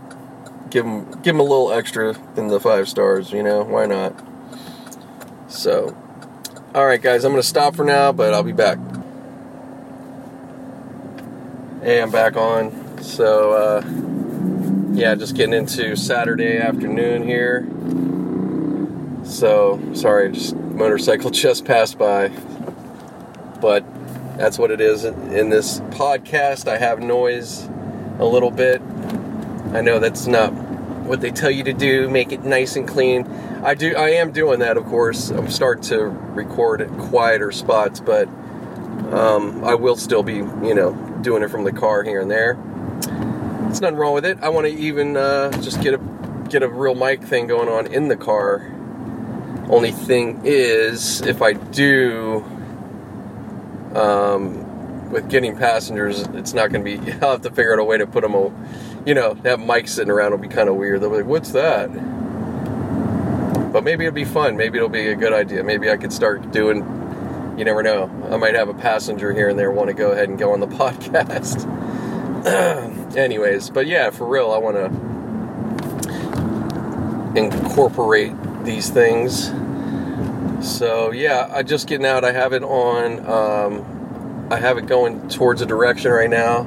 [0.71, 3.33] give them give them a little extra than the five stars.
[3.33, 4.15] You know, why not?
[5.49, 5.97] So,
[6.75, 8.79] all right, guys, I'm gonna stop for now, but I'll be back.
[11.83, 13.03] Hey, I'm back on.
[13.03, 13.85] So, uh,
[14.93, 17.67] yeah, just getting into Saturday afternoon here.
[19.25, 22.31] So, sorry, just motorcycle just passed by.
[23.61, 23.85] But
[24.37, 26.69] that's what it is in this podcast.
[26.69, 27.69] I have noise
[28.19, 28.81] a little bit.
[29.73, 30.53] I know that's not
[31.09, 33.27] what they tell you to do, make it nice and clean.
[33.65, 35.31] I do I am doing that of course.
[35.31, 38.29] I'm starting to record at quieter spots, but
[39.13, 40.93] um, I will still be, you know,
[41.23, 42.59] doing it from the car here and there.
[43.69, 44.39] It's nothing wrong with it.
[44.43, 46.01] I want to even uh, just get a
[46.49, 48.73] get a real mic thing going on in the car.
[49.69, 52.45] Only thing is, if I do,
[53.97, 57.13] um, with getting passengers, it's not going to be.
[57.23, 58.33] I'll have to figure out a way to put them,
[59.07, 61.01] you know, have mics sitting around will be kind of weird.
[61.01, 61.89] They'll be like, "What's that?"
[63.73, 64.57] But maybe it'll be fun.
[64.57, 65.63] Maybe it'll be a good idea.
[65.63, 66.79] Maybe I could start doing.
[67.59, 68.11] You never know.
[68.31, 70.61] I might have a passenger here and there want to go ahead and go on
[70.61, 71.67] the podcast.
[73.17, 75.09] Anyways, but yeah, for real, I want to
[77.39, 78.33] incorporate
[78.65, 79.51] these things.
[80.61, 82.25] So yeah, I just getting out.
[82.25, 83.27] I have it on.
[83.27, 86.65] Um, I have it going towards a direction right now.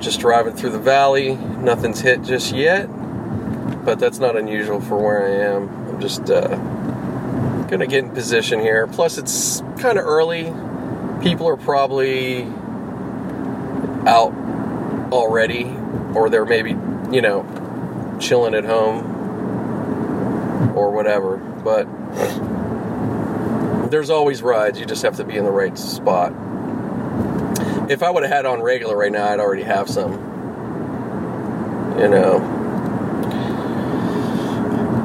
[0.00, 1.36] Just driving through the valley.
[1.36, 2.86] Nothing's hit just yet,
[3.84, 5.68] but that's not unusual for where I am.
[5.88, 6.56] I'm just uh,
[7.66, 8.86] gonna get in position here.
[8.86, 10.52] Plus, it's kind of early.
[11.22, 12.42] People are probably
[14.06, 14.32] out
[15.12, 15.64] already,
[16.14, 16.70] or they're maybe
[17.12, 17.44] you know
[18.20, 19.14] chilling at home
[20.76, 21.36] or whatever.
[21.36, 21.86] But
[23.90, 24.78] there's always rides.
[24.78, 26.32] You just have to be in the right spot.
[27.90, 30.12] If I would have had on regular right now, I'd already have some.
[31.98, 32.56] You know.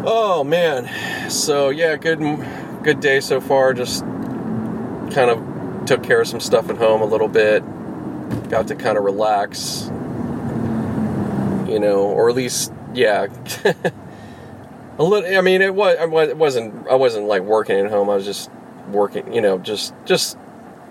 [0.06, 1.30] Oh man.
[1.30, 2.20] So yeah, good
[2.84, 3.74] good day so far.
[3.74, 7.63] Just kind of took care of some stuff at home a little bit.
[8.50, 9.86] Got to kind of relax.
[11.70, 13.28] You know, or at least yeah.
[14.98, 15.38] a little.
[15.38, 15.96] I mean, it was.
[16.00, 16.88] It wasn't.
[16.88, 18.10] I wasn't like working at home.
[18.10, 18.50] I was just
[18.91, 19.34] working.
[19.34, 20.38] You know, just just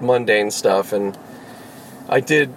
[0.00, 0.92] mundane stuff.
[0.92, 1.16] And
[2.08, 2.54] I did.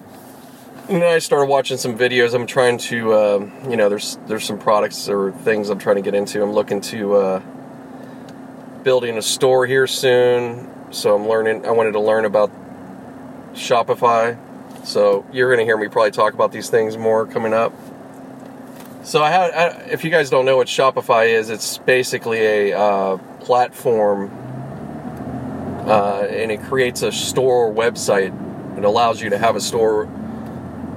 [0.90, 2.34] And know, I started watching some videos.
[2.34, 3.14] I'm trying to.
[3.14, 6.44] Uh, you know, there's there's some products or things I'm trying to get into.
[6.44, 7.42] I'm looking to uh,
[8.84, 10.70] building a store here soon.
[10.92, 11.66] So I'm learning.
[11.66, 12.52] I wanted to learn about
[13.54, 14.38] Shopify.
[14.86, 17.74] So you're going to hear me probably talk about these things more coming up.
[19.04, 23.18] So I had, if you guys don't know what Shopify is, it's basically a uh,
[23.42, 24.30] platform,
[25.86, 28.78] uh, and it creates a store website.
[28.78, 30.10] It allows you to have a store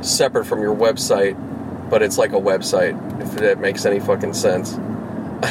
[0.01, 1.37] separate from your website,
[1.91, 2.97] but it's like a website.
[3.21, 4.73] If that makes any fucking sense.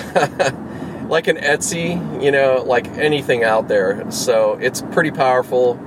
[1.09, 4.09] like an Etsy, you know, like anything out there.
[4.11, 5.79] So it's pretty powerful.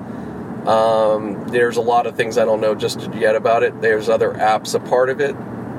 [0.68, 3.80] Um, there's a lot of things I don't know just yet about it.
[3.80, 5.34] There's other apps a part of it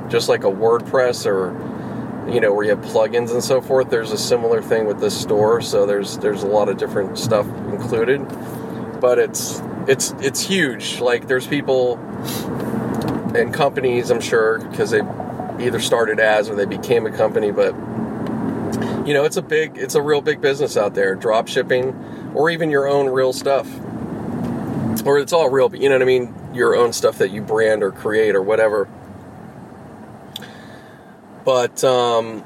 [0.10, 1.52] just like a WordPress or
[2.34, 3.90] you know where you have plugins and so forth.
[3.90, 7.48] There's a similar thing with this store, so there's there's a lot of different stuff
[7.72, 8.20] included,
[9.00, 11.00] but it's it's it's huge.
[11.00, 11.98] Like there's people
[13.36, 15.02] and companies, I'm sure, because they
[15.60, 17.74] either started as or they became a company, but
[19.06, 21.96] you know it's a big it's a real big business out there drop shipping
[22.36, 23.68] or even your own real stuff
[25.06, 27.42] or it's all real but you know what i mean your own stuff that you
[27.42, 28.88] brand or create or whatever
[31.44, 32.44] but um,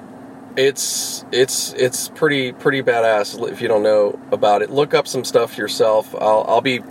[0.55, 4.69] it's it's it's pretty pretty badass if you don't know about it.
[4.69, 6.13] Look up some stuff yourself.
[6.15, 6.81] I'll I'll be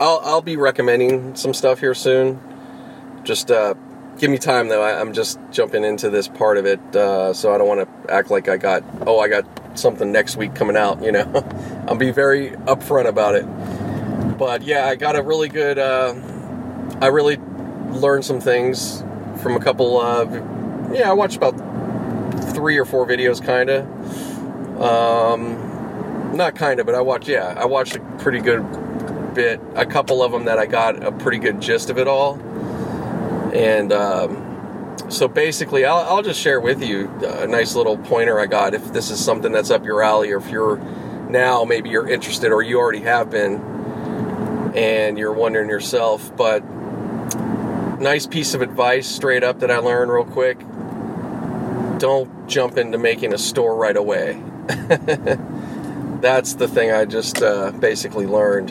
[0.00, 2.40] I'll I'll be recommending some stuff here soon.
[3.24, 3.74] Just uh,
[4.18, 4.82] give me time though.
[4.82, 8.12] I, am just jumping into this part of it, uh, so I don't want to
[8.12, 9.44] act like I got oh I got
[9.78, 11.02] something next week coming out.
[11.02, 13.44] You know, I'll be very upfront about it.
[14.38, 15.78] But yeah, I got a really good.
[15.78, 16.14] Uh,
[17.00, 17.36] I really
[17.90, 19.02] learned some things
[19.42, 20.53] from a couple of.
[20.92, 21.54] Yeah, I watched about
[22.52, 24.80] three or four videos, kind of.
[24.80, 27.28] Um, not kind of, but I watched.
[27.28, 29.60] Yeah, I watched a pretty good bit.
[29.74, 32.40] A couple of them that I got a pretty good gist of it all.
[33.54, 38.46] And um, so basically, I'll, I'll just share with you a nice little pointer I
[38.46, 40.78] got if this is something that's up your alley, or if you're
[41.28, 43.60] now maybe you're interested, or you already have been,
[44.74, 46.36] and you're wondering yourself.
[46.36, 46.60] But
[48.00, 50.58] nice piece of advice straight up that I learned real quick
[52.04, 54.34] don't jump into making a store right away.
[56.20, 58.70] That's the thing I just uh, basically learned.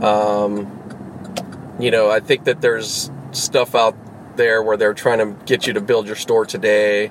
[0.00, 3.96] Um, you know, I think that there's stuff out
[4.36, 7.10] there where they're trying to get you to build your store today,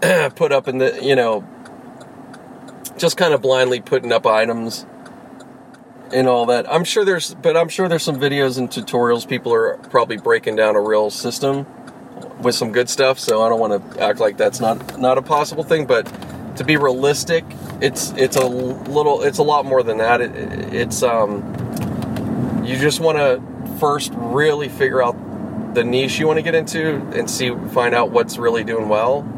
[0.36, 1.44] put up in the, you know,
[2.96, 4.86] just kind of blindly putting up items
[6.12, 6.72] and all that.
[6.72, 9.28] I'm sure there's, but I'm sure there's some videos and tutorials.
[9.28, 11.66] People are probably breaking down a real system
[12.44, 13.18] with some good stuff.
[13.18, 15.86] So I don't want to act like that's not not a possible thing.
[15.86, 16.04] But
[16.56, 17.44] to be realistic,
[17.80, 20.20] it's it's a little, it's a lot more than that.
[20.20, 20.32] It,
[20.74, 21.42] it's um,
[22.64, 23.42] you just want to
[23.78, 25.16] first really figure out
[25.74, 29.28] the niche you want to get into and see find out what's really doing well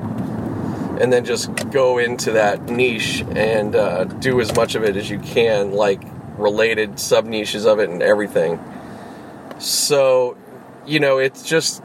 [1.00, 5.10] and then just go into that niche and uh, do as much of it as
[5.10, 6.02] you can like
[6.38, 8.58] related sub niches of it and everything.
[9.58, 10.36] So,
[10.86, 11.82] you know, it's just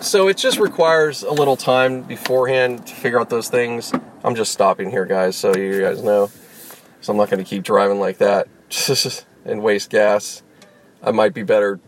[0.00, 3.92] so it just requires a little time beforehand to figure out those things.
[4.24, 6.30] I'm just stopping here, guys, so you guys know.
[7.00, 8.48] So I'm not going to keep driving like that
[9.44, 10.42] and waste gas.
[11.02, 11.80] I might be better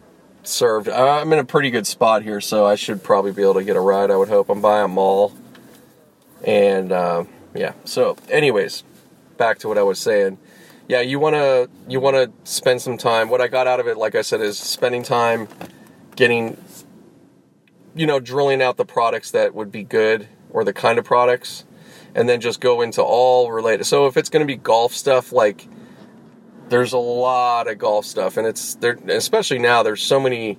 [0.43, 0.89] served.
[0.89, 3.77] I'm in a pretty good spot here, so I should probably be able to get
[3.77, 4.11] a ride.
[4.11, 4.49] I would hope.
[4.49, 5.33] I'm by a mall,
[6.45, 7.73] and uh, yeah.
[7.85, 8.85] So, anyways,
[9.37, 10.39] back to what I was saying
[10.91, 13.29] yeah, you want to you want to spend some time.
[13.29, 15.47] What I got out of it, like I said, is spending time
[16.17, 16.57] getting
[17.95, 21.65] you know, drilling out the products that would be good or the kind of products
[22.15, 23.85] and then just go into all related.
[23.85, 25.69] So if it's going to be golf stuff like
[26.69, 30.57] there's a lot of golf stuff and it's there especially now there's so many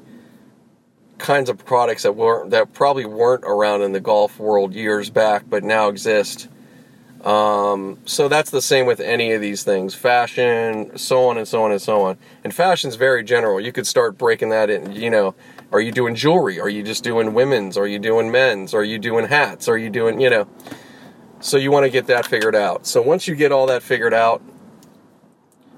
[1.18, 5.44] kinds of products that weren't that probably weren't around in the golf world years back
[5.48, 6.50] but now exist
[7.24, 11.64] um, so that's the same with any of these things fashion, so on and so
[11.64, 12.18] on and so on.
[12.44, 13.60] And fashion's very general.
[13.60, 15.36] You could start breaking that in, you know,
[15.72, 16.60] are you doing jewelry?
[16.60, 17.78] Are you just doing women's?
[17.78, 18.74] Are you doing men's?
[18.74, 19.68] Are you doing hats?
[19.70, 20.48] Are you doing, you know?
[21.40, 22.86] So you want to get that figured out.
[22.86, 24.42] So once you get all that figured out,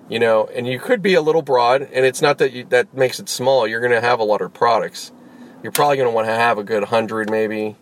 [0.09, 2.93] you know, and you could be a little broad, and it's not that you, that
[2.93, 3.67] makes it small.
[3.67, 5.11] You're going to have a lot of products.
[5.61, 7.77] You're probably going to want to have a good hundred, maybe.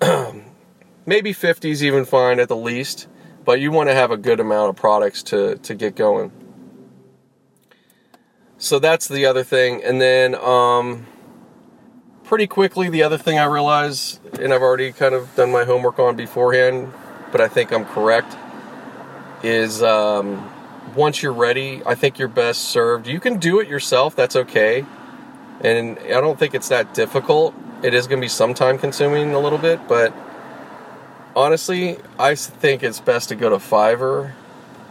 [1.06, 3.06] maybe 50 is even fine at the least,
[3.44, 6.32] but you want to have a good amount of products to, to get going.
[8.58, 9.82] So that's the other thing.
[9.82, 11.06] And then, um,
[12.28, 15.98] pretty quickly, the other thing I realized, and I've already kind of done my homework
[15.98, 16.92] on beforehand,
[17.32, 18.36] but I think I'm correct,
[19.42, 20.48] is um,
[20.94, 23.06] once you're ready, I think you're best served.
[23.06, 24.84] You can do it yourself, that's okay.
[25.62, 27.54] And I don't think it's that difficult.
[27.82, 30.12] It is going to be some time consuming a little bit, but
[31.34, 34.32] honestly, I think it's best to go to Fiverr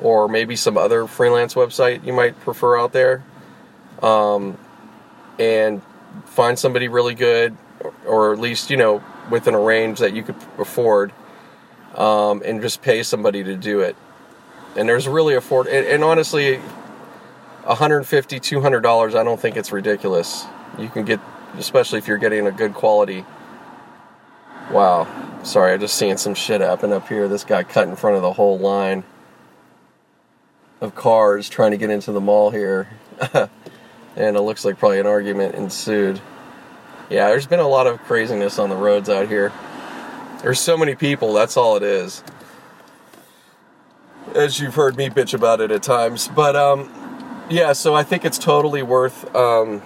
[0.02, 3.24] or maybe some other freelance website you might prefer out there,
[4.02, 4.58] um,
[5.38, 5.84] and
[6.26, 7.56] find somebody really good,
[8.06, 11.12] or at least you know within a range that you could afford,
[11.96, 13.96] um, and just pay somebody to do it.
[14.76, 16.60] And there's really afford, and, and honestly,
[17.64, 19.16] 150 200 dollars.
[19.16, 20.46] I don't think it's ridiculous.
[20.78, 21.20] You can get,
[21.58, 23.26] especially if you're getting a good quality.
[24.72, 25.08] Wow.
[25.44, 27.28] Sorry, I just seen some shit happen up here.
[27.28, 29.04] This guy cut in front of the whole line
[30.82, 32.90] of cars trying to get into the mall here.
[34.18, 36.20] and it looks like probably an argument ensued.
[37.10, 39.54] Yeah, there's been a lot of craziness on the roads out here.
[40.42, 42.24] There's so many people, that's all it is.
[44.36, 46.28] As you've heard me bitch about it at times.
[46.28, 46.92] But um
[47.50, 49.82] yeah, so I think it's totally worth um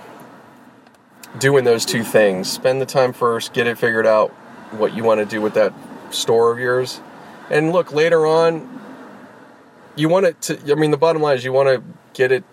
[1.37, 2.49] doing those two things.
[2.49, 4.31] Spend the time first, get it figured out
[4.71, 5.73] what you want to do with that
[6.09, 7.01] store of yours.
[7.49, 8.81] And look, later on,
[9.95, 12.43] you want it to, I mean, the bottom line is you want to get it,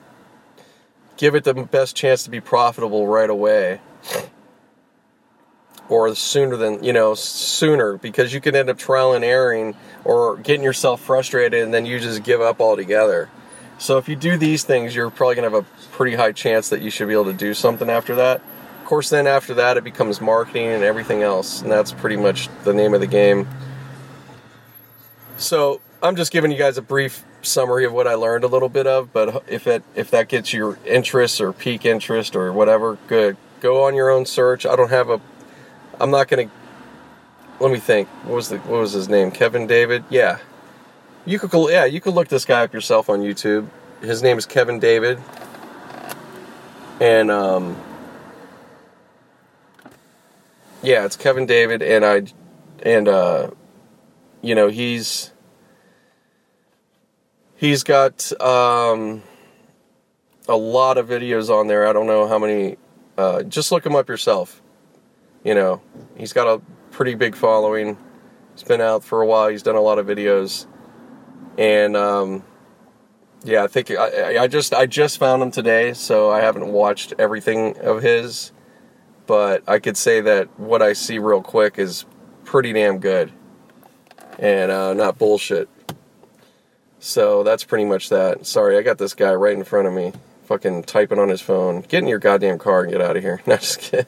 [1.19, 3.81] give it the best chance to be profitable right away.
[5.89, 10.37] or sooner than you know sooner because you can end up trial and erroring or
[10.37, 13.31] getting yourself frustrated and then you just give up altogether.
[13.79, 16.69] So if you do these things you're probably going to have a pretty high chance
[16.71, 18.43] that you should be able to do something after that.
[18.81, 22.49] Of course then after that it becomes marketing and everything else and that's pretty much
[22.65, 23.49] the name of the game.
[25.39, 28.69] So i'm just giving you guys a brief summary of what i learned a little
[28.69, 32.99] bit of but if it if that gets your interest or peak interest or whatever
[33.07, 35.21] good go on your own search i don't have a
[36.01, 36.51] I'm not gonna.
[37.61, 38.09] Let me think.
[38.25, 39.31] What was the what was his name?
[39.31, 40.05] Kevin David.
[40.11, 40.39] Yeah,
[41.27, 43.69] you could yeah you could look this guy up yourself on YouTube.
[44.01, 45.19] His name is Kevin David,
[47.01, 47.77] and um,
[50.83, 52.23] yeah, it's Kevin David, and I,
[52.83, 53.51] and uh,
[54.41, 55.33] you know he's
[57.59, 59.23] he's got um
[60.49, 61.87] a lot of videos on there.
[61.87, 62.79] I don't know how many.
[63.19, 64.63] Uh, just look him up yourself
[65.45, 65.81] you know,
[66.17, 67.97] he's got a pretty big following.
[68.55, 69.49] He's been out for a while.
[69.49, 70.67] He's done a lot of videos,
[71.57, 72.45] and um,
[73.45, 77.15] yeah, I think I, I just I just found him today, so I haven't watched
[77.19, 78.53] everything of his,
[79.27, 82.05] but I could say that what I see real quick is
[82.45, 83.33] pretty damn good,
[84.39, 85.69] and uh, not bullshit.
[87.01, 88.47] So that's pretty much that.
[88.47, 90.13] Sorry, I got this guy right in front of me,
[90.45, 91.83] fucking typing on his phone.
[91.83, 93.41] Get in your goddamn car and get out of here.
[93.47, 94.07] Not just kidding.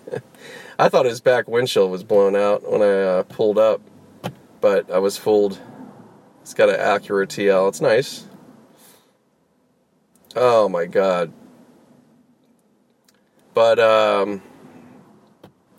[0.79, 3.81] I thought his back windshield was blown out when I uh, pulled up,
[4.61, 5.59] but I was fooled.
[6.43, 7.69] It's got an Acura TL.
[7.69, 8.27] It's nice.
[10.37, 11.33] Oh my god.
[13.53, 14.43] But um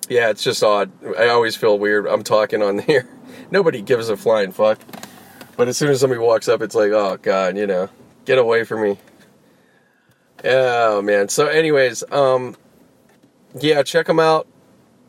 [0.09, 0.91] yeah, it's just odd.
[1.17, 2.05] I always feel weird.
[2.05, 3.07] I'm talking on here.
[3.49, 4.79] Nobody gives a flying fuck.
[5.61, 7.87] But as soon as somebody walks up, it's like, oh god, you know,
[8.25, 8.97] get away from me.
[10.43, 11.29] Oh man.
[11.29, 12.55] So, anyways, um,
[13.53, 14.47] yeah, check them out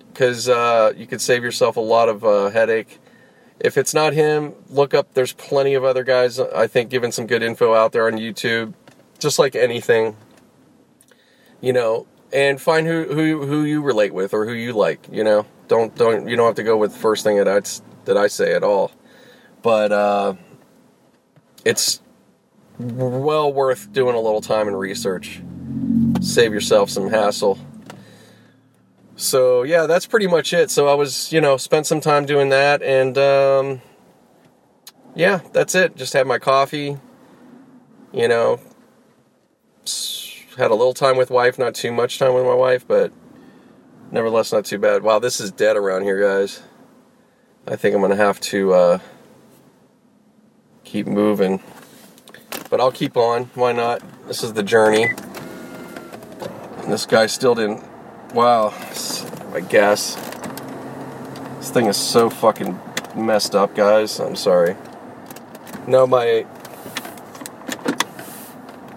[0.09, 3.00] because uh, you could save yourself a lot of uh, headache.
[3.61, 5.14] If it's not him, look up.
[5.14, 6.38] There's plenty of other guys.
[6.38, 8.74] I think giving some good info out there on YouTube,
[9.18, 10.18] just like anything.
[11.62, 15.09] You know, and find who who who you relate with or who you like.
[15.11, 17.61] You know, don't don't you don't have to go with the first thing that I
[18.05, 18.92] that I say at all.
[19.62, 20.34] But uh,
[21.64, 22.00] it's
[22.78, 25.42] well worth doing a little time and research.
[26.20, 27.58] Save yourself some hassle
[29.22, 30.70] so yeah, that's pretty much it.
[30.70, 33.82] So I was, you know, spent some time doing that, and um,
[35.14, 35.96] yeah, that's it.
[35.96, 36.98] Just had my coffee,
[38.12, 38.58] you know,
[40.56, 43.12] had a little time with wife, not too much time with my wife, but
[44.10, 45.02] nevertheless, not too bad.
[45.02, 46.62] Wow, this is dead around here, guys.
[47.66, 48.98] I think I'm gonna have to uh,
[50.93, 51.61] keep moving,
[52.68, 53.45] but I'll keep on.
[53.55, 54.03] Why not?
[54.28, 55.05] This is the journey.
[56.82, 57.82] And this guy still didn't
[58.34, 58.72] Wow,
[59.53, 60.14] I guess.
[61.59, 62.80] This thing is so fucking
[63.14, 64.18] messed up, guys.
[64.20, 64.74] I'm sorry.
[65.86, 66.47] No, my.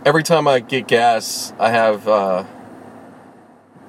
[0.05, 2.07] Every time I get gas, I have.
[2.07, 2.43] Uh,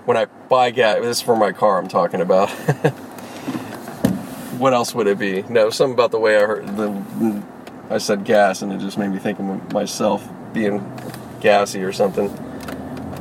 [0.05, 2.51] when I buy gas, this is for my car I'm talking about.
[4.59, 5.43] what else would it be?
[5.43, 7.45] No, something about the way I heard the.
[7.89, 10.81] I said gas, and it just made me think of myself being
[11.41, 12.31] gassy or something.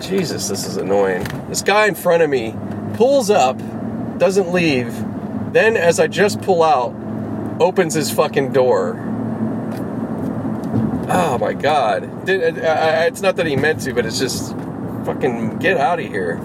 [0.02, 1.24] Jesus, this is annoying.
[1.50, 2.56] This guy in front of me
[2.96, 3.58] pulls up,
[4.18, 4.94] doesn't leave,
[5.54, 6.94] then as I just pull out,
[7.60, 8.98] opens his fucking door.
[11.08, 12.04] Oh my god.
[12.28, 14.56] Uh, uh, uh, it's not that he meant to, but it's just
[15.06, 16.40] fucking get out of here.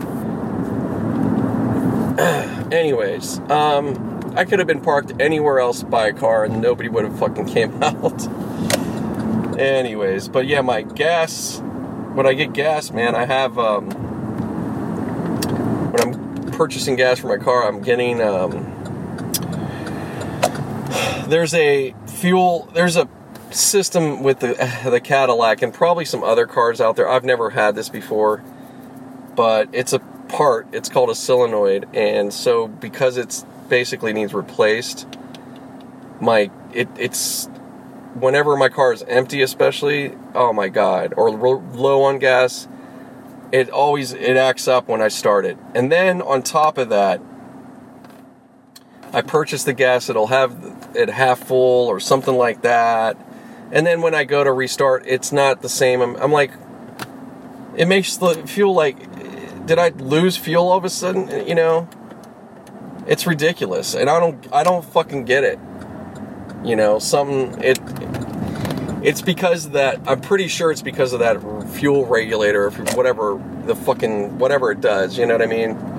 [2.71, 7.05] Anyways, um, I could have been parked anywhere else by a car and nobody would
[7.05, 8.29] have fucking came out.
[9.59, 11.61] Anyways, but yeah, my gas
[12.15, 13.91] when I get gas, man, I have um,
[15.93, 18.51] when I'm purchasing gas for my car, I'm getting um,
[21.29, 23.09] there's a fuel there's a
[23.51, 24.55] system with the
[24.91, 27.09] the Cadillac and probably some other cars out there.
[27.09, 28.43] I've never had this before,
[29.37, 30.67] but it's a part.
[30.73, 35.09] It's called a solenoid, and so because it's basically needs replaced,
[36.21, 37.49] my it it's
[38.15, 42.69] whenever my car is empty, especially, oh my god, or low on gas,
[43.53, 45.57] it always it acts up when I start it.
[45.75, 47.23] And then on top of that,
[49.13, 50.09] I purchase the gas.
[50.09, 53.17] It'll have it half full or something like that.
[53.73, 56.01] And then when I go to restart, it's not the same.
[56.01, 56.53] I'm, I'm like,
[57.77, 61.47] it makes the fuel like, did I lose fuel all of a sudden?
[61.47, 61.89] You know,
[63.11, 65.59] it's ridiculous, and I don't I don't fucking get it.
[66.65, 67.79] You know, something it
[69.03, 73.75] it's because of that I'm pretty sure it's because of that fuel regulator, whatever the
[73.75, 75.19] fucking whatever it does.
[75.19, 75.91] You know what I mean?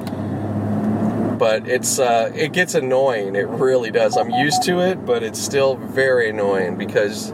[1.42, 3.36] but it's uh, it gets annoying.
[3.36, 4.16] It really does.
[4.16, 7.32] I'm used to it, but it's still very annoying because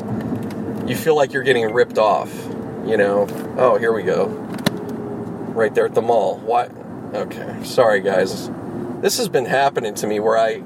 [0.88, 2.34] you feel like you're getting ripped off.
[2.86, 3.28] You know.
[3.58, 4.28] Oh, here we go.
[4.28, 6.38] Right there at the mall.
[6.38, 6.72] What?
[7.14, 7.62] Okay.
[7.66, 8.50] Sorry, guys.
[9.02, 10.58] This has been happening to me where I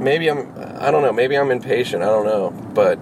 [0.00, 3.00] maybe I'm I don't know, maybe I'm impatient, I don't know, but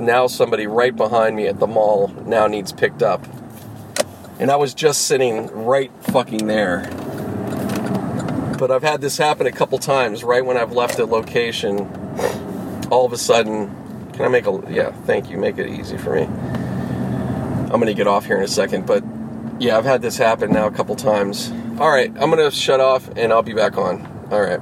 [0.00, 3.24] now somebody right behind me at the mall now needs picked up.
[4.40, 6.88] And I was just sitting right fucking there.
[8.58, 11.88] But I've had this happen a couple times right when I've left a location.
[12.90, 13.68] All of a sudden,
[14.12, 16.22] can I make a yeah, thank you, make it easy for me.
[16.22, 19.04] I'm going to get off here in a second, but
[19.60, 21.52] yeah, I've had this happen now a couple times.
[21.78, 24.04] All right, I'm to shut off and I'll be back on.
[24.32, 24.58] All right.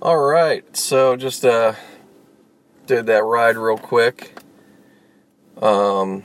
[0.00, 1.74] All right, so just uh,
[2.86, 4.40] did that ride real quick.
[5.60, 6.24] Um,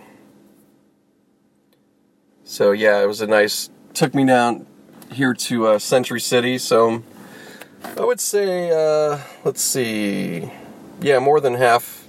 [2.45, 3.69] so yeah, it was a nice.
[3.93, 4.65] Took me down
[5.11, 6.57] here to uh, Century City.
[6.57, 7.03] So
[7.97, 10.49] I would say, uh, let's see,
[11.01, 12.07] yeah, more than half,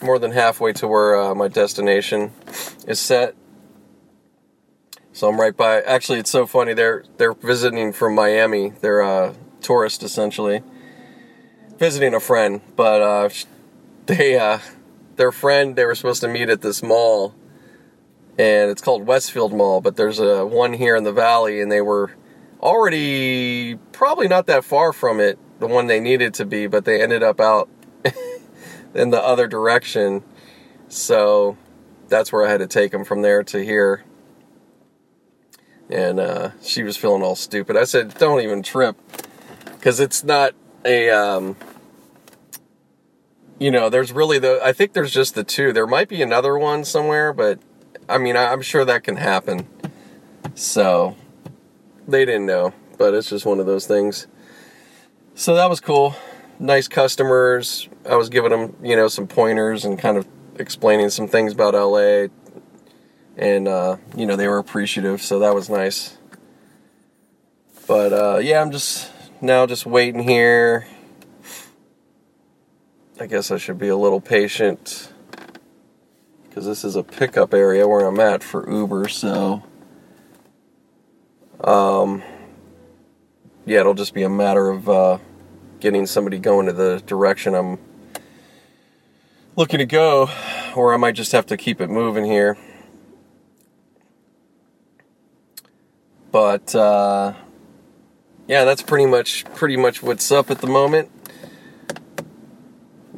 [0.00, 2.32] more than halfway to where uh, my destination
[2.86, 3.34] is set.
[5.20, 5.82] So I'm right by.
[5.82, 6.72] Actually, it's so funny.
[6.72, 8.70] They're they're visiting from Miami.
[8.80, 10.62] They're uh, tourist essentially,
[11.76, 12.62] visiting a friend.
[12.74, 13.28] But uh,
[14.06, 14.60] they, uh,
[15.16, 17.34] their friend, they were supposed to meet at this mall,
[18.38, 19.82] and it's called Westfield Mall.
[19.82, 22.12] But there's a one here in the valley, and they were
[22.62, 27.02] already probably not that far from it, the one they needed to be, but they
[27.02, 27.68] ended up out
[28.94, 30.22] in the other direction.
[30.88, 31.58] So
[32.08, 34.02] that's where I had to take them from there to here.
[35.90, 37.76] And uh, she was feeling all stupid.
[37.76, 38.96] I said, "Don't even trip.
[39.64, 41.56] Because it's not a um,
[43.60, 45.72] you know there's really the i think there's just the two.
[45.72, 47.60] There might be another one somewhere but
[48.08, 49.68] i mean I, i'm sure that can happen.
[50.54, 51.14] So
[52.08, 54.26] they didn't know but it's just one of those things.
[55.34, 56.14] So that was cool.
[56.58, 57.88] Nice customers.
[58.08, 60.26] I was giving them you know some pointers and kind of
[60.58, 62.26] explaining some things about la
[63.40, 66.16] and uh, you know they were appreciative so that was nice
[67.88, 69.10] but uh, yeah i'm just
[69.42, 70.86] now just waiting here.
[73.18, 75.12] I guess I should be a little patient
[76.48, 79.62] because this is a pickup area where I'm at for Uber, so
[81.62, 82.22] um,
[83.64, 85.18] yeah, it'll just be a matter of uh,
[85.80, 87.78] getting somebody going to the direction I'm
[89.56, 90.28] looking to go,
[90.74, 92.58] or I might just have to keep it moving here.
[96.30, 97.34] But uh,
[98.46, 101.10] yeah, that's pretty much pretty much what's up at the moment.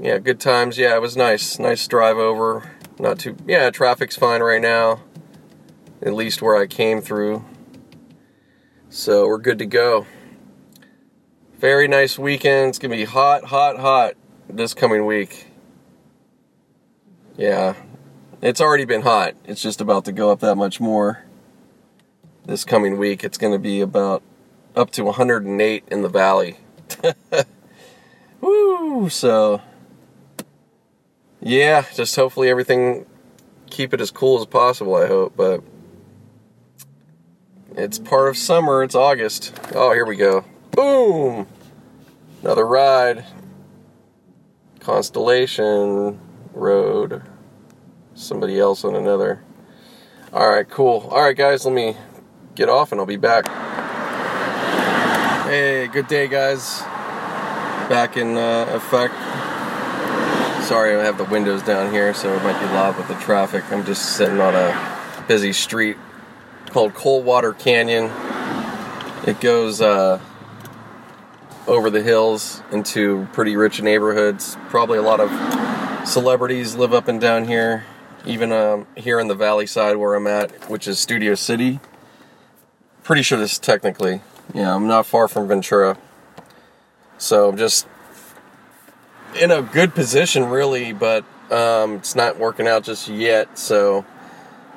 [0.01, 0.79] Yeah, good times.
[0.79, 1.59] Yeah, it was nice.
[1.59, 2.71] Nice drive over.
[2.99, 3.37] Not too.
[3.47, 5.01] Yeah, traffic's fine right now.
[6.03, 7.45] At least where I came through.
[8.89, 10.07] So we're good to go.
[11.59, 12.71] Very nice weekend.
[12.71, 14.15] It's gonna be hot, hot, hot
[14.49, 15.47] this coming week.
[17.37, 17.75] Yeah,
[18.43, 19.35] it's already been hot.
[19.45, 21.25] It's just about to go up that much more.
[22.45, 24.23] This coming week, it's gonna be about
[24.75, 26.57] up to 108 in the valley.
[28.41, 29.09] Woo!
[29.09, 29.63] So,
[31.41, 33.07] yeah, just hopefully everything
[33.71, 34.97] keep it as cool as possible.
[34.97, 35.63] I hope, but
[37.77, 38.83] it's part of summer.
[38.83, 39.59] It's August.
[39.75, 40.45] Oh, here we go.
[40.73, 41.47] Boom!
[42.43, 43.25] Another ride.
[44.81, 46.19] Constellation
[46.53, 47.23] Road.
[48.15, 49.45] Somebody else on another.
[50.33, 51.09] All right, cool.
[51.11, 51.97] All right, guys, let me
[52.55, 53.47] get off and I'll be back.
[55.47, 56.81] Hey, good day, guys.
[57.89, 59.15] Back in uh, effect.
[60.65, 63.65] Sorry, I have the windows down here, so it might be loud with the traffic.
[63.71, 65.97] I'm just sitting on a busy street
[66.71, 68.11] called Coldwater Canyon.
[69.27, 70.21] It goes uh,
[71.67, 74.57] over the hills into pretty rich neighborhoods.
[74.69, 77.85] Probably a lot of celebrities live up and down here.
[78.25, 81.81] Even um, here in the valley side where I'm at, which is Studio City.
[83.05, 84.21] Pretty sure this is technically
[84.55, 85.97] yeah, I'm not far from Ventura.
[87.19, 87.87] So I'm just
[89.41, 93.59] in a good position, really, but um, it's not working out just yet.
[93.59, 94.05] So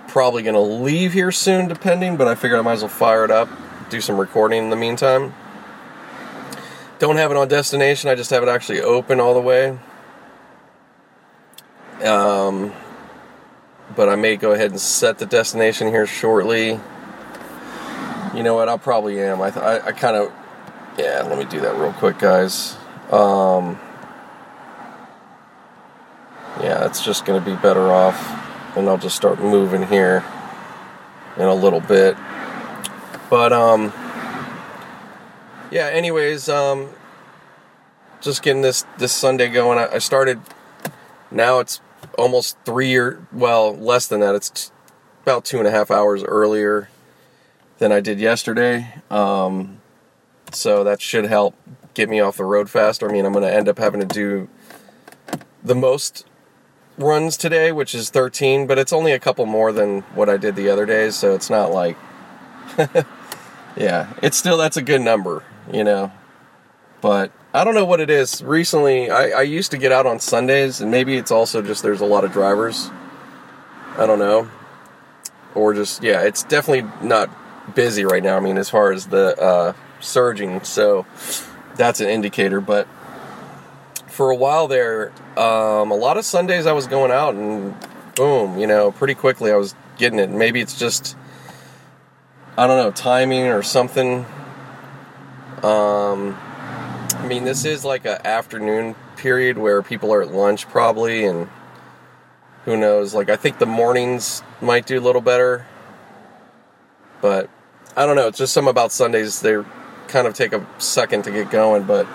[0.08, 3.26] probably going to leave here soon, depending, but I figured I might as well fire
[3.26, 3.50] it up,
[3.90, 5.34] do some recording in the meantime.
[7.00, 9.78] Don't have it on destination, I just have it actually open all the way.
[12.02, 12.72] Um,
[13.96, 16.80] but I may go ahead and set the destination here shortly.
[18.36, 18.68] You know what?
[18.68, 19.42] I probably am.
[19.42, 20.32] I, I, I kind of,
[20.98, 21.24] yeah.
[21.24, 22.76] Let me do that real quick, guys.
[23.10, 23.80] Um,
[26.62, 28.18] yeah, it's just going to be better off,
[28.76, 30.22] and I'll just start moving here
[31.38, 32.18] in a little bit.
[33.30, 33.94] But um,
[35.72, 35.86] yeah.
[35.86, 36.90] Anyways, um,
[38.20, 39.80] just getting this this Sunday going.
[39.80, 40.42] I, I started.
[41.32, 41.80] Now it's
[42.18, 43.26] almost three year.
[43.32, 44.36] Well, less than that.
[44.36, 44.74] It's t-
[45.24, 46.90] about two and a half hours earlier
[47.78, 48.94] than I did yesterday.
[49.10, 49.82] Um,
[50.52, 51.56] so that should help
[51.94, 53.10] get me off the road faster.
[53.10, 54.48] I mean, I'm going to end up having to do
[55.64, 56.26] the most
[56.98, 60.56] runs today, which is 13, but it's only a couple more than what I did
[60.56, 61.98] the other days, so it's not like
[63.78, 66.12] yeah, it's still that's a good number, you know.
[67.02, 68.44] But I don't know what it is.
[68.44, 72.02] Recently, I, I used to get out on Sundays, and maybe it's also just there's
[72.02, 72.90] a lot of drivers.
[73.98, 74.50] I don't know,
[75.54, 77.30] or just yeah, it's definitely not
[77.74, 78.38] busy right now.
[78.38, 81.06] I mean, as far as the uh, surging, so
[81.76, 82.62] that's an indicator.
[82.62, 82.88] But
[84.08, 87.76] for a while there, um, a lot of Sundays I was going out and
[88.16, 90.30] boom, you know, pretty quickly I was getting it.
[90.30, 91.16] Maybe it's just
[92.58, 94.26] I don't know timing or something.
[95.62, 96.38] Um,
[97.16, 101.50] I mean, this is like an afternoon period where people are at lunch probably, and
[102.66, 103.14] who knows?
[103.14, 105.66] Like, I think the mornings might do a little better,
[107.22, 107.50] but
[107.98, 108.28] I don't know.
[108.28, 109.40] It's just something about Sundays.
[109.40, 109.64] They
[110.10, 112.06] kind of take a second to get going, but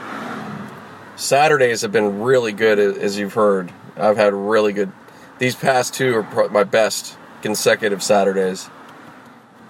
[1.16, 3.72] Saturdays have been really good, as you've heard.
[3.96, 4.92] I've had really good.
[5.38, 8.68] These past two are my best consecutive Saturdays.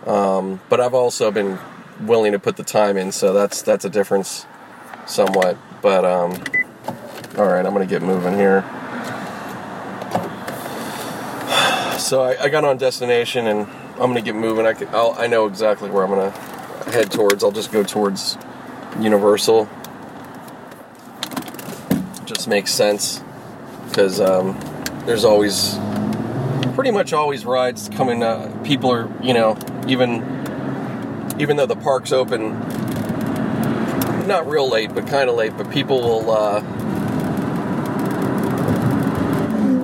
[0.06, 1.58] Um, but I've also been
[2.00, 4.46] willing to put the time in, so that's that's a difference,
[5.06, 5.58] somewhat.
[5.82, 6.32] But um,
[7.36, 8.64] all right, I'm gonna get moving here.
[12.00, 13.68] So I, I got on destination, and
[14.00, 14.64] I'm gonna get moving.
[14.64, 16.30] I can, I'll, I know exactly where I'm gonna
[16.90, 17.44] head towards.
[17.44, 18.38] I'll just go towards
[18.98, 19.68] Universal.
[22.24, 23.22] Just makes sense
[23.88, 24.58] because um,
[25.04, 25.78] there's always
[26.74, 28.22] pretty much always rides coming.
[28.22, 30.22] Uh, people are, you know, even
[31.38, 32.58] even though the park's open,
[34.26, 35.54] not real late, but kind of late.
[35.58, 36.60] But people will, uh,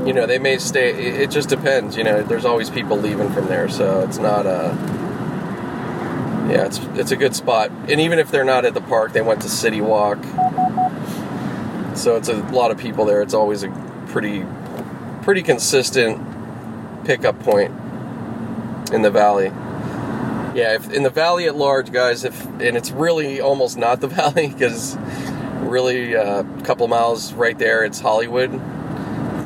[0.07, 0.93] you know, they may stay.
[0.93, 1.97] It just depends.
[1.97, 4.77] You know, there's always people leaving from there, so it's not a.
[6.49, 9.21] Yeah, it's it's a good spot, and even if they're not at the park, they
[9.21, 10.23] went to City Walk,
[11.97, 13.21] so it's a lot of people there.
[13.21, 14.47] It's always a pretty
[15.23, 16.25] pretty consistent
[17.05, 17.73] pickup point
[18.93, 19.47] in the valley.
[20.57, 24.07] Yeah, if, in the valley at large, guys, if and it's really almost not the
[24.21, 24.97] valley because
[25.63, 28.53] really uh, a couple miles right there, it's Hollywood.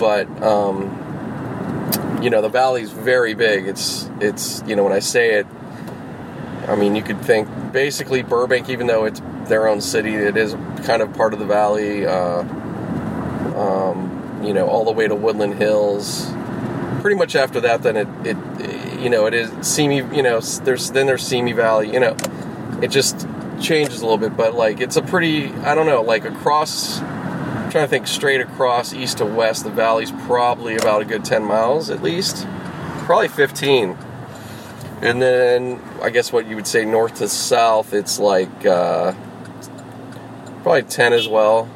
[0.00, 3.68] But um, you know, the valley's very big.
[3.68, 5.46] It's it's you know when I say it,
[6.66, 10.54] I mean you could think basically Burbank, even though it's their own city, it is
[10.84, 12.06] kind of part of the valley.
[12.06, 12.40] Uh,
[13.56, 16.32] um, you know, all the way to Woodland Hills
[17.00, 20.90] pretty much after that, then it, it, you know, it is Simi, you know, there's
[20.90, 22.16] then there's Simi Valley, you know,
[22.82, 23.26] it just
[23.60, 27.00] changes a little bit, but like it's a pretty, I don't know, like across,
[27.70, 31.24] I'm trying to think straight across east to west, the valley's probably about a good
[31.24, 32.44] 10 miles at least,
[33.04, 33.96] probably 15.
[35.02, 39.12] And then I guess what you would say north to south, it's like uh,
[40.64, 41.70] probably 10 as well.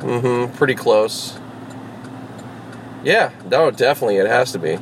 [0.00, 1.38] Mm-hmm, pretty close.
[3.04, 4.80] Yeah, no, definitely, it has to be.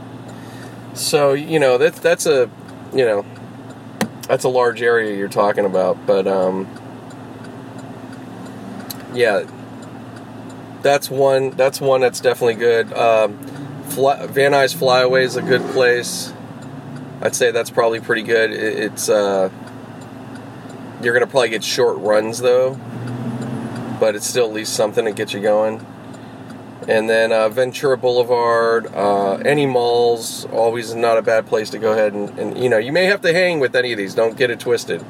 [0.94, 2.50] So you know that that's a
[2.94, 3.26] you know
[4.28, 6.66] that's a large area you're talking about, but um,
[9.16, 9.48] yeah,
[10.82, 12.92] that's one that's one that's definitely good.
[12.92, 13.38] Um,
[13.88, 16.32] Fly, Van Nuys Flyaway is a good place.
[17.20, 18.52] I'd say that's probably pretty good.
[18.52, 19.50] It, it's uh,
[21.02, 22.78] you're gonna probably get short runs though,
[23.98, 25.84] but it's still at least something to get you going
[26.88, 31.92] and then uh, Ventura Boulevard, uh, any malls, always not a bad place to go
[31.92, 34.14] ahead and, and, you know, you may have to hang with any of these.
[34.14, 35.04] Don't get it twisted.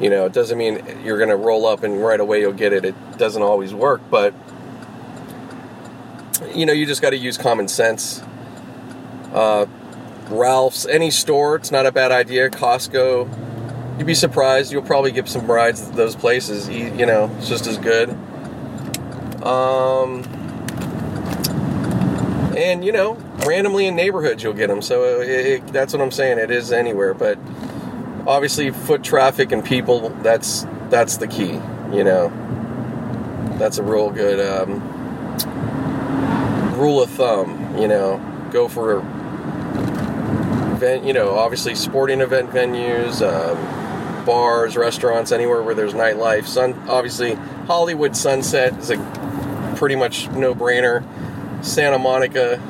[0.00, 2.72] You know, it doesn't mean you're going to roll up and right away you'll get
[2.72, 2.84] it.
[2.84, 4.34] It doesn't always work, but,
[6.54, 8.22] you know, you just got to use common sense.
[9.32, 9.66] Uh,
[10.28, 12.50] Ralph's, any store, it's not a bad idea.
[12.50, 14.72] Costco, you'd be surprised.
[14.72, 16.68] You'll probably get some rides at those places.
[16.68, 18.10] You know, it's just as good.
[19.42, 20.22] Um,
[22.56, 23.14] and you know,
[23.46, 24.82] randomly in neighborhoods you'll get them.
[24.82, 26.38] So it, it, that's what I'm saying.
[26.38, 27.38] It is anywhere, but
[28.26, 30.10] obviously foot traffic and people.
[30.22, 31.60] That's that's the key.
[31.92, 32.32] You know,
[33.58, 34.80] that's a real good um,
[36.76, 37.76] rule of thumb.
[37.78, 38.98] You know, go for
[40.72, 41.04] event.
[41.04, 43.20] You know, obviously sporting event venues.
[43.20, 46.46] Um, bars, restaurants, anywhere where there's nightlife.
[46.46, 47.34] Sun, obviously,
[47.66, 51.02] Hollywood Sunset is a pretty much no-brainer.
[51.64, 52.60] Santa Monica.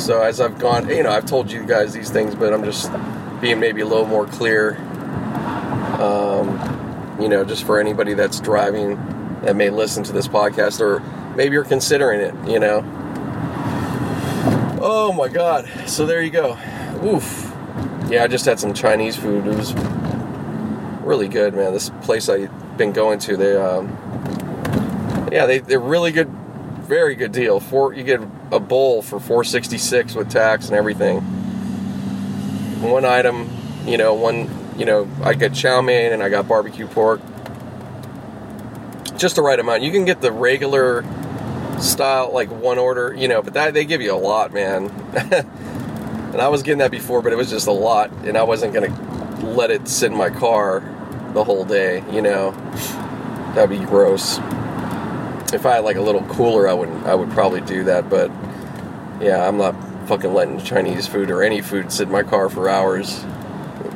[0.00, 2.90] So as I've gone, you know, I've told you guys these things, but I'm just
[3.40, 4.76] being maybe a little more clear.
[6.00, 8.96] Um, you know, just for anybody that's driving
[9.42, 11.00] that may listen to this podcast, or
[11.36, 12.34] maybe you're considering it.
[12.50, 12.82] You know.
[14.82, 15.68] Oh my God!
[15.86, 16.58] So there you go.
[17.04, 17.52] Oof.
[18.08, 19.46] Yeah, I just had some Chinese food.
[19.46, 19.74] It was
[21.04, 21.72] really good, man.
[21.74, 23.88] This place I've been going to, they, um,
[25.30, 26.28] yeah, they, they're really good,
[26.88, 27.60] very good deal.
[27.60, 28.20] For you get
[28.52, 31.20] a bowl for 466 with tax and everything.
[32.80, 33.48] One item,
[33.86, 37.20] you know, one, you know, I got chow mein and I got barbecue pork.
[39.16, 39.82] Just the right amount.
[39.82, 41.04] You can get the regular
[41.80, 44.88] style, like one order, you know, but that they give you a lot, man.
[45.14, 48.72] and I was getting that before, but it was just a lot, and I wasn't
[48.72, 48.94] gonna
[49.42, 50.80] let it sit in my car
[51.34, 52.52] the whole day, you know.
[53.54, 54.38] That'd be gross.
[55.52, 58.30] If I had like a little cooler, I would I would probably do that, but
[59.20, 59.74] yeah, I'm not
[60.06, 63.24] fucking letting Chinese food or any food sit in my car for hours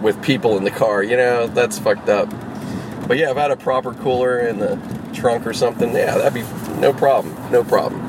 [0.00, 1.02] with people in the car.
[1.02, 2.28] You know, that's fucked up.
[3.09, 4.78] But yeah, if I had a proper cooler in the
[5.12, 6.42] trunk or something, yeah, that'd be
[6.80, 7.34] no problem.
[7.50, 8.00] No problem.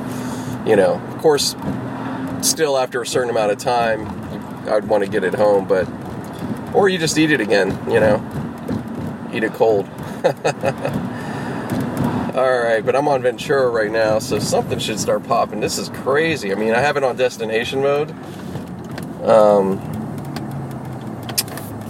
[0.68, 1.56] You know, of course,
[2.42, 4.08] still after a certain amount of time,
[4.68, 5.88] I'd want to get it home, but
[6.74, 7.70] or you just eat it again.
[7.90, 9.88] You know, eat it cold.
[12.36, 15.62] All right, but I'm on Ventura right now, so something should start popping.
[15.62, 16.52] This is crazy.
[16.52, 18.12] I mean, I have it on destination mode.
[19.24, 19.78] Um,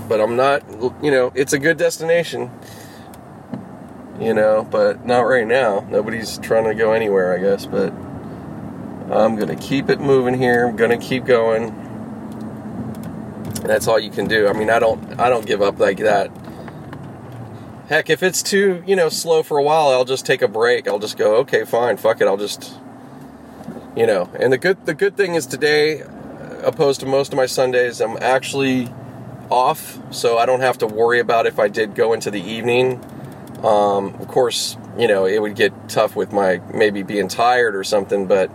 [0.08, 0.62] but I'm not,
[1.02, 2.52] you know, it's a good destination.
[4.20, 5.80] You know, but not right now.
[5.90, 7.92] Nobody's trying to go anywhere, I guess, but
[9.12, 10.68] I'm going to keep it moving here.
[10.68, 11.74] I'm going to keep going.
[13.64, 14.48] that's all you can do.
[14.48, 16.30] I mean, I don't I don't give up like that
[17.88, 20.88] Heck, if it's too, you know, slow for a while, I'll just take a break.
[20.88, 22.28] I'll just go, okay, fine, fuck it.
[22.28, 22.74] I'll just,
[23.96, 24.30] you know.
[24.40, 26.02] And the good, the good thing is today,
[26.64, 28.92] opposed to most of my Sundays, I'm actually
[29.52, 33.00] off, so I don't have to worry about if I did go into the evening.
[33.64, 37.84] Um, of course, you know, it would get tough with my maybe being tired or
[37.84, 38.50] something, but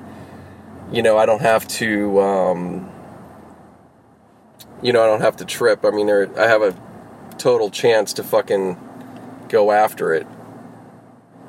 [0.91, 2.91] you know, I don't have to, um,
[4.83, 5.85] you know, I don't have to trip.
[5.85, 6.74] I mean, there, I have a
[7.39, 8.76] total chance to fucking
[9.51, 10.26] go after it.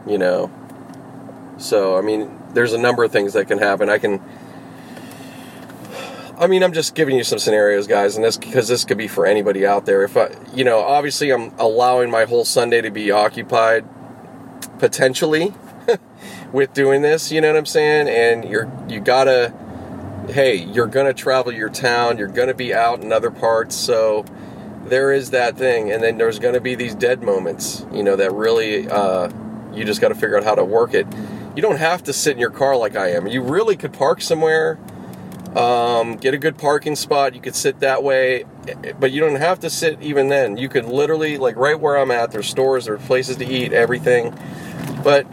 [0.05, 0.51] You know?
[1.57, 3.89] So, I mean, there's a number of things that can happen.
[3.89, 4.21] I can.
[6.37, 9.07] I mean, I'm just giving you some scenarios, guys, and this because this could be
[9.07, 10.03] for anybody out there.
[10.03, 13.85] If I, you know, obviously, I'm allowing my whole Sunday to be occupied,
[14.79, 15.53] potentially,
[16.51, 17.31] with doing this.
[17.31, 18.07] You know what I'm saying?
[18.09, 19.53] And you're you gotta,
[20.29, 22.17] hey, you're gonna travel your town.
[22.17, 24.25] You're gonna be out in other parts, so
[24.85, 28.15] there is that thing, and then there's going to be these dead moments, you know,
[28.15, 29.29] that really uh,
[29.73, 31.07] you just got to figure out how to work it.
[31.55, 33.27] You don't have to sit in your car like I am.
[33.27, 34.79] You really could park somewhere,
[35.55, 37.35] um, get a good parking spot.
[37.35, 38.45] You could sit that way,
[38.99, 40.57] but you don't have to sit even then.
[40.57, 44.37] You could literally, like right where I'm at, there's stores, there's places to eat, everything.
[45.03, 45.27] But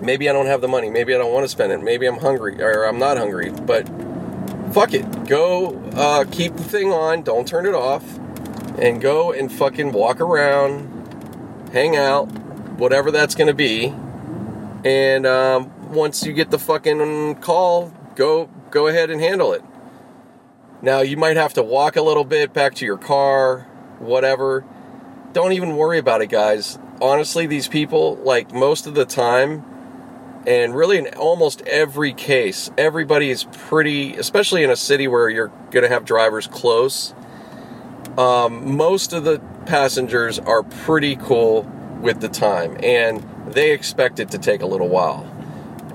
[0.00, 0.90] maybe I don't have the money.
[0.90, 1.82] Maybe I don't want to spend it.
[1.82, 3.50] Maybe I'm hungry or I'm not hungry.
[3.50, 3.88] But
[4.72, 5.26] fuck it.
[5.26, 7.22] Go uh, keep the thing on.
[7.22, 8.04] Don't turn it off
[8.78, 12.26] and go and fucking walk around, hang out,
[12.78, 13.94] whatever that's going to be.
[14.84, 19.62] And um, once you get the fucking call, go go ahead and handle it.
[20.82, 23.68] Now you might have to walk a little bit back to your car,
[23.98, 24.64] whatever.
[25.32, 26.78] Don't even worry about it, guys.
[27.00, 29.64] Honestly, these people, like most of the time,
[30.46, 35.52] and really in almost every case, everybody is pretty, especially in a city where you're
[35.70, 37.14] going to have drivers close
[38.18, 41.62] um, most of the passengers are pretty cool
[42.00, 45.26] with the time and they expect it to take a little while.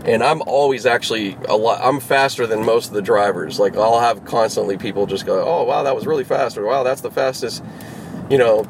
[0.06, 3.60] And i'm always actually a lot i'm faster than most of the drivers.
[3.60, 6.84] Like i'll have constantly people just go oh wow that was really fast or wow
[6.84, 7.64] that's the fastest
[8.30, 8.66] you know.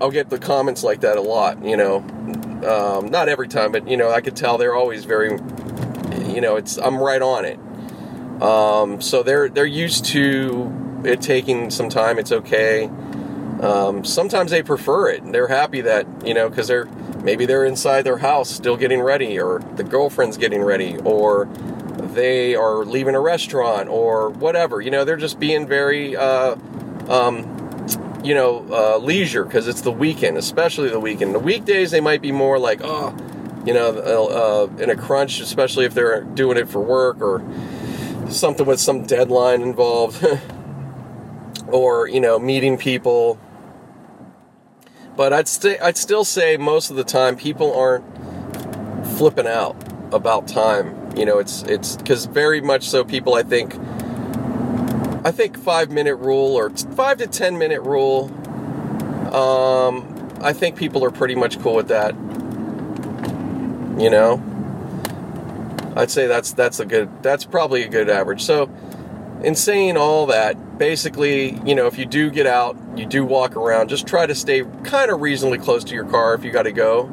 [0.00, 1.98] I'll get the comments like that a lot you know.
[2.58, 5.30] Um, not every time but you know i could tell they're always very
[6.26, 7.58] you know it's i'm right on it.
[8.42, 12.90] Um, so they're they're used to it taking some time, it's okay.
[13.60, 15.32] Um, sometimes they prefer it.
[15.32, 16.86] They're happy that you know because they're
[17.22, 21.46] maybe they're inside their house still getting ready, or the girlfriend's getting ready, or
[22.14, 24.80] they are leaving a restaurant, or whatever.
[24.80, 26.56] You know, they're just being very, uh,
[27.08, 27.86] um,
[28.22, 31.34] you know, uh, leisure because it's the weekend, especially the weekend.
[31.34, 33.14] The weekdays they might be more like, oh,
[33.66, 37.42] you know, uh, uh in a crunch, especially if they're doing it for work or
[38.30, 40.24] something with some deadline involved.
[41.70, 43.38] or you know meeting people
[45.16, 48.04] but I'd st- I'd still say most of the time people aren't
[49.16, 49.76] flipping out
[50.12, 53.74] about time you know it's it's because very much so people I think
[55.24, 58.30] I think five minute rule or five to ten minute rule.
[59.34, 62.14] Um, I think people are pretty much cool with that.
[64.00, 64.42] You know,
[65.96, 68.42] I'd say that's that's a good that's probably a good average.
[68.42, 68.70] So,
[69.42, 73.56] in saying all that, basically, you know, if you do get out, you do walk
[73.56, 76.62] around, just try to stay kind of reasonably close to your car if you got
[76.62, 77.04] to go.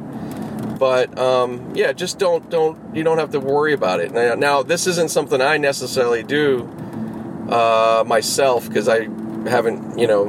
[0.78, 4.12] But um, yeah, just don't don't you don't have to worry about it.
[4.12, 6.64] Now, now this isn't something I necessarily do
[7.48, 9.08] uh, myself because I
[9.48, 10.24] haven't, you know,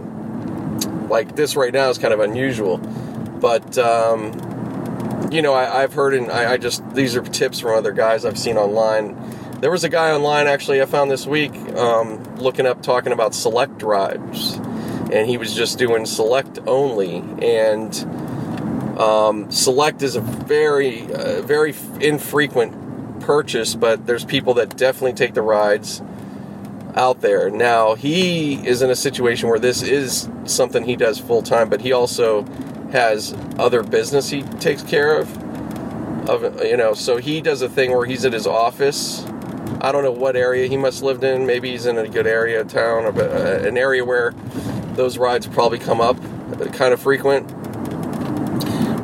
[1.10, 2.78] like this right now is kind of unusual.
[2.78, 7.78] But um, you know, I, have heard and I, I, just these are tips from
[7.78, 9.16] other guys I've seen online.
[9.60, 13.34] There was a guy online actually I found this week um, looking up talking about
[13.34, 14.53] select drives,
[15.12, 17.93] and he was just doing select only and.
[18.97, 25.36] Um, select is a very, uh, very infrequent purchase, but there's people that definitely take
[25.36, 26.01] the rides
[26.95, 27.51] out there.
[27.51, 31.82] Now, he is in a situation where this is something he does full time, but
[31.82, 32.41] he also
[32.91, 35.30] has other business he takes care of.
[36.28, 39.24] Of you know, so he does a thing where he's at his office.
[39.82, 41.45] I don't know what area he must lived in.
[41.45, 44.32] Maybe he's in a good area of town, or uh, an area where
[44.95, 46.17] those rides probably come up
[46.59, 47.51] uh, kind of frequent.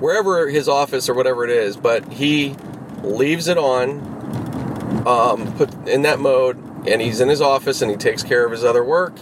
[0.01, 2.55] Wherever his office or whatever it is, but he
[3.03, 3.99] leaves it on,
[5.07, 6.57] um, put in that mode,
[6.87, 9.13] and he's in his office and he takes care of his other work.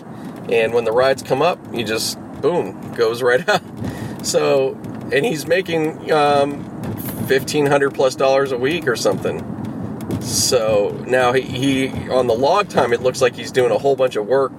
[0.49, 3.61] And when the rides come up, he just boom goes right out.
[4.23, 4.73] So,
[5.11, 6.63] and he's making um,
[7.27, 9.60] fifteen hundred plus dollars a week or something.
[10.21, 13.95] So now he, he on the log time, it looks like he's doing a whole
[13.95, 14.53] bunch of work,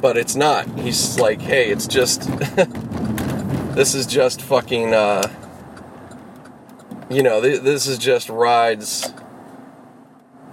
[0.00, 0.66] but it's not.
[0.78, 2.22] He's like, hey, it's just
[3.74, 4.92] this is just fucking.
[4.92, 5.30] Uh,
[7.08, 9.12] you know, th- this is just rides.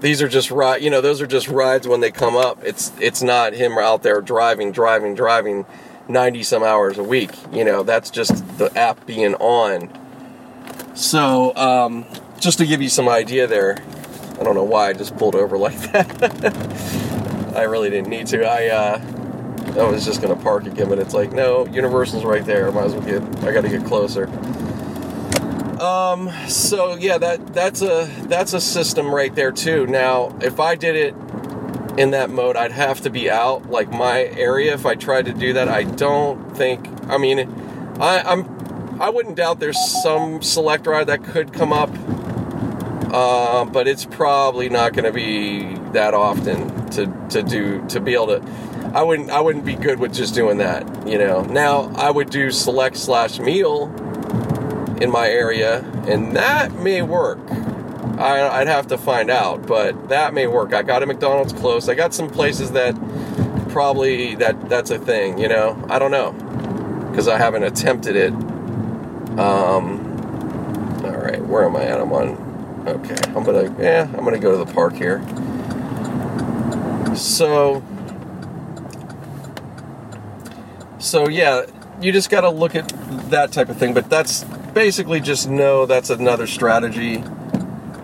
[0.02, 0.82] These are just ride.
[0.82, 2.64] You know, those are just rides when they come up.
[2.64, 5.66] It's it's not him out there driving, driving, driving
[6.08, 7.32] 90 some hours a week.
[7.52, 9.90] You know, that's just the app being on.
[10.96, 12.06] So, um,
[12.40, 13.78] just to give you some idea there,
[14.40, 17.54] I don't know why I just pulled over like that.
[17.56, 18.46] I really didn't need to.
[18.46, 19.02] I, uh,
[19.80, 22.72] I was just gonna park again, but it's like, no, Universal's right there.
[22.72, 24.28] Might as well get, I gotta get closer.
[25.82, 29.88] Um, so yeah, that, that's a, that's a system right there too.
[29.88, 31.16] Now, if I did it
[32.00, 33.70] in that mode, I'd have to be out.
[33.70, 36.88] Like my area, if I tried to do that, I don't think.
[37.08, 37.40] I mean,
[38.00, 39.02] I, I'm.
[39.02, 41.90] I wouldn't doubt there's some select ride that could come up,
[43.12, 48.14] uh, but it's probably not going to be that often to to do to be
[48.14, 48.42] able to.
[48.94, 49.30] I wouldn't.
[49.30, 51.08] I wouldn't be good with just doing that.
[51.08, 51.42] You know.
[51.42, 53.86] Now I would do select slash meal
[55.02, 57.40] in my area, and that may work.
[58.20, 60.74] I, would have to find out, but that may work.
[60.74, 61.88] I got a McDonald's close.
[61.88, 62.94] I got some places that
[63.70, 65.38] probably that that's a thing.
[65.38, 66.34] You know, I don't know
[67.10, 68.34] because I haven't attempted it.
[69.40, 70.06] Um.
[71.04, 72.02] All right, where am I at?
[72.02, 72.49] I'm on.
[72.88, 75.22] Okay, I'm gonna yeah, I'm gonna go to the park here.
[77.16, 77.84] So.
[81.00, 81.66] So yeah,
[82.02, 82.90] you just got to look at
[83.30, 87.24] that type of thing, but that's basically just know that's another strategy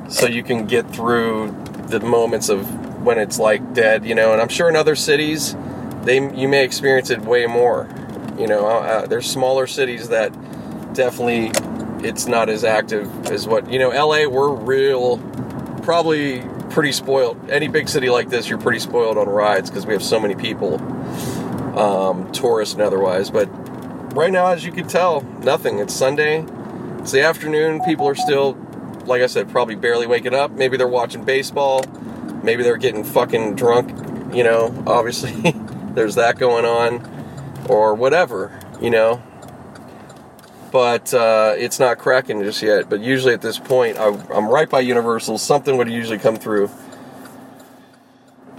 [0.07, 1.51] so you can get through
[1.87, 4.33] the moments of when it's like dead, you know.
[4.33, 5.55] And I'm sure in other cities,
[6.03, 7.87] they you may experience it way more.
[8.37, 10.31] You know, uh, uh there's smaller cities that
[10.93, 11.51] definitely
[12.03, 13.89] it's not as active as what you know.
[13.89, 15.17] LA, we're real,
[15.83, 17.49] probably pretty spoiled.
[17.49, 20.35] Any big city like this, you're pretty spoiled on rides because we have so many
[20.35, 20.75] people,
[21.79, 23.29] um, tourists and otherwise.
[23.29, 23.45] But
[24.15, 25.79] right now, as you can tell, nothing.
[25.79, 26.45] It's Sunday.
[26.99, 27.81] It's the afternoon.
[27.83, 28.57] People are still
[29.07, 30.51] like I said, probably barely waking up.
[30.51, 31.83] Maybe they're watching baseball.
[32.43, 33.89] Maybe they're getting fucking drunk.
[34.35, 35.51] You know, obviously,
[35.93, 38.59] there's that going on, or whatever.
[38.81, 39.23] You know,
[40.75, 42.89] but uh, it's not cracking just yet.
[42.89, 45.37] But usually at this point, I, am right by Universal.
[45.37, 46.69] Something would usually come through.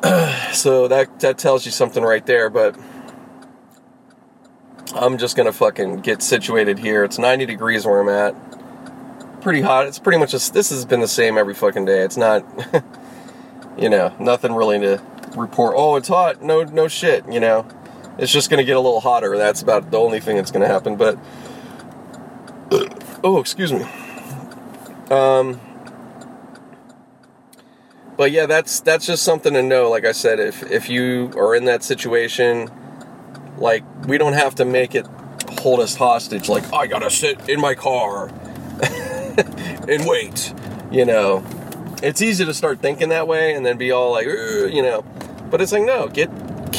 [0.54, 2.48] so that that tells you something right there.
[2.48, 2.74] But
[4.94, 7.04] I'm just gonna fucking get situated here.
[7.04, 9.86] It's 90 degrees where I'm at pretty hot.
[9.86, 12.00] It's pretty much this has been the same every fucking day.
[12.00, 12.46] It's not,
[13.78, 15.02] you know, nothing really to
[15.36, 15.74] report.
[15.76, 16.40] Oh, it's hot.
[16.40, 17.30] No, no shit.
[17.30, 17.68] You know,
[18.16, 19.36] it's just gonna get a little hotter.
[19.36, 20.96] That's about the only thing that's gonna happen.
[20.96, 21.18] But
[22.70, 23.86] oh, excuse me.
[25.10, 25.60] Um,
[28.16, 29.90] but yeah, that's that's just something to know.
[29.90, 32.70] Like I said, if if you are in that situation,
[33.58, 35.06] like we don't have to make it
[35.60, 36.48] hold us hostage.
[36.48, 38.28] Like I gotta sit in my car
[39.88, 40.52] and wait.
[40.90, 41.44] You know,
[42.02, 45.02] it's easy to start thinking that way and then be all like, you know,
[45.50, 46.30] but it's like no, get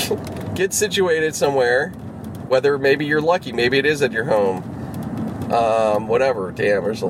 [0.56, 1.90] get situated somewhere.
[2.48, 4.77] Whether maybe you're lucky, maybe it is at your home.
[5.52, 6.52] Um, whatever.
[6.52, 7.08] Damn, there's a.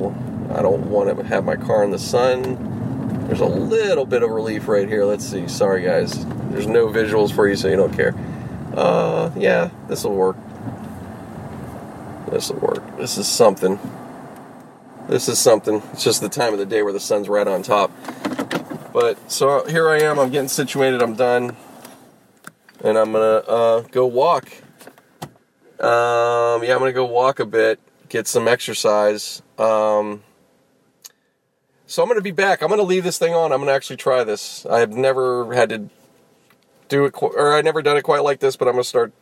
[0.54, 3.26] I don't want to have my car in the sun.
[3.28, 5.04] There's a little bit of relief right here.
[5.04, 5.48] Let's see.
[5.48, 6.26] Sorry, guys.
[6.50, 8.16] There's no visuals for you, so you don't care.
[8.74, 10.38] Uh, yeah, this will work.
[12.30, 12.98] This will work.
[12.98, 13.80] This is something.
[15.08, 15.82] This is something.
[15.94, 17.92] It's just the time of the day where the sun's right on top.
[18.94, 20.20] But so here I am.
[20.20, 21.02] I'm getting situated.
[21.02, 21.56] I'm done,
[22.84, 24.46] and I'm gonna uh, go walk.
[25.80, 27.80] Um, yeah, I'm gonna go walk a bit,
[28.10, 29.42] get some exercise.
[29.58, 30.24] Um,
[31.86, 32.62] so I'm gonna be back.
[32.62, 33.52] I'm gonna leave this thing on.
[33.52, 34.66] I'm gonna actually try this.
[34.66, 35.90] I have never had to
[36.90, 38.56] do it, or I never done it quite like this.
[38.56, 39.14] But I'm gonna start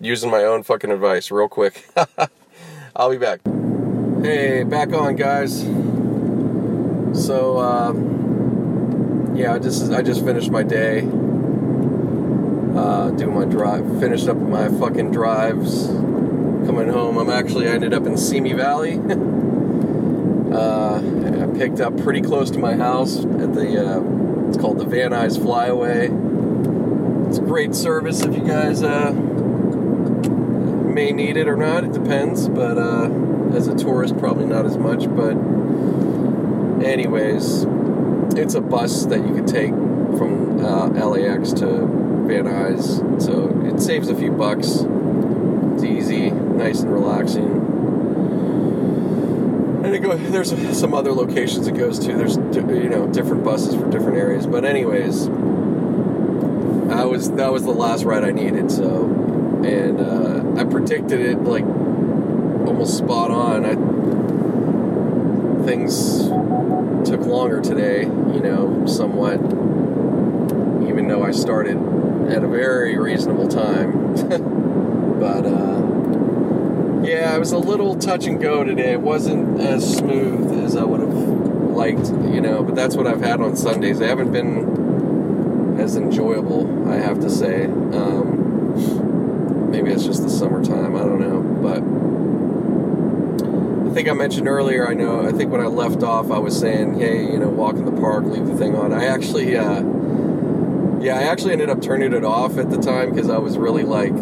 [0.00, 1.86] using my own fucking advice real quick.
[2.96, 3.40] I'll be back.
[4.22, 5.60] Hey, back on, guys.
[7.12, 11.00] So, um, yeah, I just I just finished my day.
[12.76, 15.88] Uh, doing my drive, finished up my fucking drives.
[16.66, 18.94] Coming home, I'm actually I ended up in Simi Valley.
[20.52, 23.86] uh, I picked up pretty close to my house at the.
[23.86, 26.08] Uh, it's called the Van Nuys Flyaway.
[27.28, 31.84] It's great service if you guys uh, may need it or not.
[31.84, 33.10] It depends, but uh,
[33.54, 35.08] as a tourist, probably not as much.
[35.08, 35.36] But
[36.84, 37.62] anyways,
[38.36, 41.66] it's a bus that you could take from uh, LAX to
[42.26, 44.80] Van Nuys, so it saves a few bucks.
[45.74, 47.44] It's easy, nice and relaxing.
[49.84, 52.14] And it go, there's some other locations it goes to.
[52.14, 54.46] There's you know different buses for different areas.
[54.46, 55.28] But anyways,
[56.90, 58.70] I was that was the last ride I needed.
[58.72, 59.04] So,
[59.64, 63.64] and uh, I predicted it like almost spot on.
[63.64, 63.74] I
[65.66, 66.28] things
[67.08, 69.38] took longer today, you know, somewhat.
[70.88, 71.76] Even though I started
[72.28, 74.14] at a very reasonable time,
[75.20, 75.75] but uh,
[77.06, 78.92] yeah, it was a little touch and go today.
[78.92, 82.62] It wasn't as smooth as I would have liked, you know.
[82.62, 83.98] But that's what I've had on Sundays.
[83.98, 87.66] They haven't been as enjoyable, I have to say.
[87.66, 90.96] Um, maybe it's just the summertime.
[90.96, 91.82] I don't know, but
[93.88, 94.88] I think I mentioned earlier.
[94.88, 95.26] I know.
[95.26, 98.00] I think when I left off, I was saying, "Hey, you know, walk in the
[98.00, 99.82] park, leave the thing on." I actually, uh,
[101.00, 103.84] yeah, I actually ended up turning it off at the time because I was really
[103.84, 104.12] like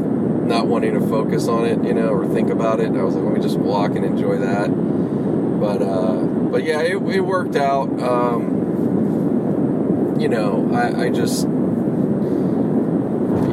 [0.46, 2.88] not wanting to focus on it, you know, or think about it.
[2.88, 4.68] I was like, let me just walk and enjoy that.
[4.68, 7.88] But, uh, but yeah, it, it worked out.
[8.00, 8.54] Um,
[10.20, 11.46] you know, I, I just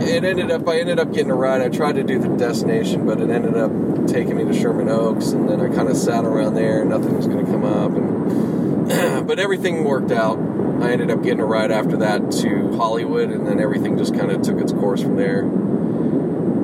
[0.03, 1.61] it ended up I ended up getting a ride.
[1.61, 3.71] I tried to do the destination, but it ended up
[4.07, 6.81] taking me to Sherman Oaks, and then I kind of sat around there.
[6.81, 10.37] And Nothing was going to come up, and but everything worked out.
[10.81, 14.31] I ended up getting a ride after that to Hollywood, and then everything just kind
[14.31, 15.43] of took its course from there.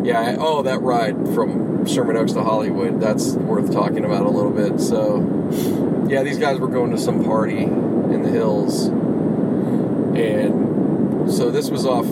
[0.07, 4.29] Yeah, I, oh, that ride from Sherman Oaks to Hollywood, that's worth talking about a
[4.29, 4.79] little bit.
[4.79, 8.87] So, yeah, these guys were going to some party in the hills,
[10.15, 12.05] and so this was off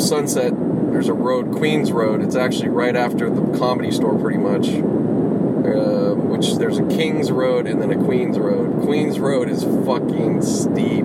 [0.00, 0.54] Sunset,
[0.90, 2.22] there's a road, Queens Road.
[2.22, 4.68] It's actually right after the comedy store, pretty much.
[4.68, 8.84] Uh, which there's a Kings Road and then a Queens Road.
[8.84, 11.04] Queens Road is fucking steep.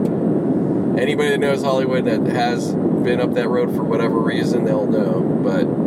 [0.98, 5.22] Anybody that knows Hollywood that has been up that road for whatever reason, they'll know.
[5.44, 5.87] But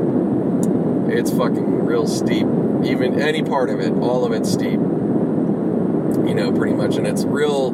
[1.10, 2.46] it's fucking real steep.
[2.84, 4.80] Even any part of it, all of it's steep.
[4.80, 7.70] You know, pretty much, and it's real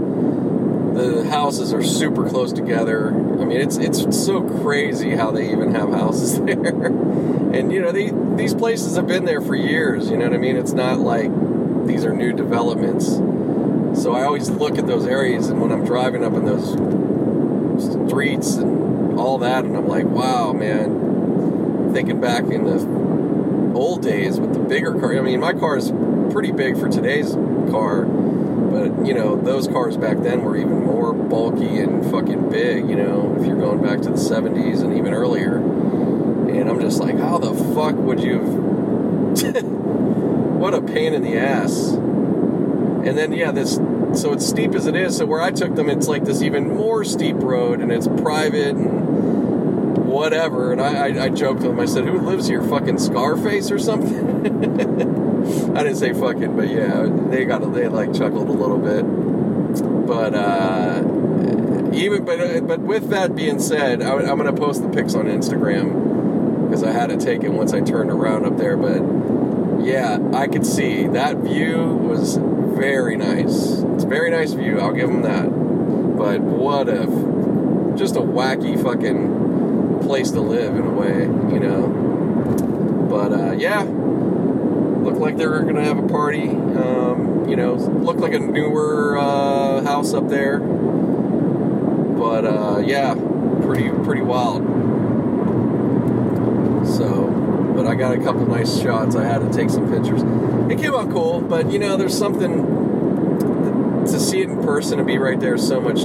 [0.97, 3.09] the houses are super close together.
[3.09, 6.87] I mean, it's it's so crazy how they even have houses there.
[6.87, 10.11] and you know, they, these places have been there for years.
[10.11, 10.57] You know what I mean?
[10.57, 11.31] It's not like
[11.87, 13.07] these are new developments.
[14.03, 16.73] So I always look at those areas, and when I'm driving up in those
[18.09, 21.93] streets and all that, and I'm like, wow, man.
[21.93, 23.06] Thinking back in the
[23.77, 25.17] old days with the bigger car.
[25.17, 25.93] I mean, my car is
[26.33, 27.33] pretty big for today's
[27.71, 28.07] car
[28.77, 32.97] but you know those cars back then were even more bulky and fucking big you
[32.97, 35.57] know if you're going back to the 70s and even earlier.
[35.57, 41.37] And i'm just like how the fuck would you have what a pain in the
[41.37, 41.93] ass.
[41.93, 43.77] And then yeah this
[44.21, 45.17] so it's steep as it is.
[45.17, 48.77] So where i took them it's like this even more steep road and it's private
[48.77, 49.06] and
[50.17, 51.81] whatever and i i, I joked with him.
[51.81, 57.07] i said who lives here fucking scarface or something I didn't say fucking, but yeah,
[57.29, 59.03] they got they like chuckled a little bit.
[60.07, 61.05] But uh,
[61.95, 66.65] even but but with that being said, I, am gonna post the pics on Instagram
[66.65, 68.77] because I had to take it once I turned around up there.
[68.77, 73.79] But yeah, I could see that view was very nice.
[73.95, 74.81] It's a very nice view.
[74.81, 75.47] I'll give them that.
[75.47, 77.09] But what if
[77.97, 79.36] just a wacky fucking
[80.07, 81.89] place to live in a way, you know.
[83.11, 86.49] But uh, yeah, looked like they were gonna have a party.
[86.49, 90.59] Um, you know, looked like a newer uh, house up there.
[90.59, 93.15] But uh, yeah,
[93.63, 94.63] pretty pretty wild.
[96.87, 99.17] So, but I got a couple nice shots.
[99.17, 100.23] I had to take some pictures.
[100.71, 102.65] It came out cool, but you know, there's something
[104.07, 106.05] to see it in person and be right there so much.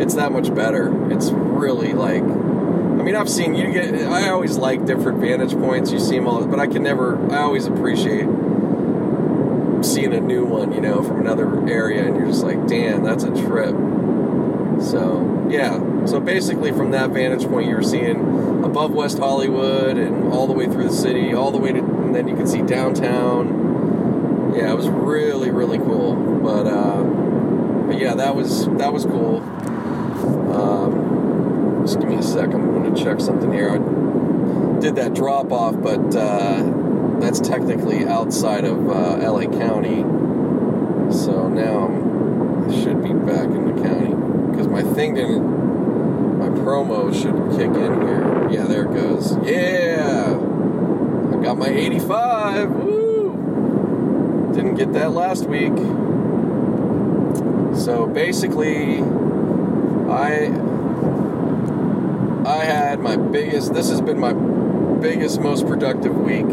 [0.00, 1.10] It's that much better.
[1.12, 2.47] It's really like.
[3.08, 3.94] Mean, I've seen you get.
[3.94, 5.90] I always like different vantage points.
[5.90, 7.16] You see them all, but I can never.
[7.32, 8.26] I always appreciate
[9.82, 13.24] seeing a new one, you know, from another area, and you're just like, damn, that's
[13.24, 13.74] a trip.
[14.82, 20.46] So yeah, so basically from that vantage point, you're seeing above West Hollywood and all
[20.46, 24.52] the way through the city, all the way to, and then you can see downtown.
[24.54, 26.14] Yeah, it was really really cool.
[26.42, 27.02] But uh,
[27.86, 29.38] but yeah, that was that was cool.
[30.52, 31.07] Um,
[31.88, 32.60] just give me a second.
[32.60, 33.70] I'm going to check something here.
[33.70, 33.78] I
[34.78, 40.02] did that drop off, but uh, that's technically outside of uh, LA County.
[41.10, 44.14] So now I'm, I should be back in the county
[44.50, 46.38] because my thing didn't.
[46.38, 48.50] My promo should kick in here.
[48.50, 49.38] Yeah, there it goes.
[49.42, 52.70] Yeah, I got my 85.
[52.70, 54.52] Woo!
[54.54, 55.74] Didn't get that last week.
[57.78, 58.98] So basically,
[60.10, 60.68] I
[62.48, 63.74] I had my biggest.
[63.74, 66.46] This has been my biggest, most productive week.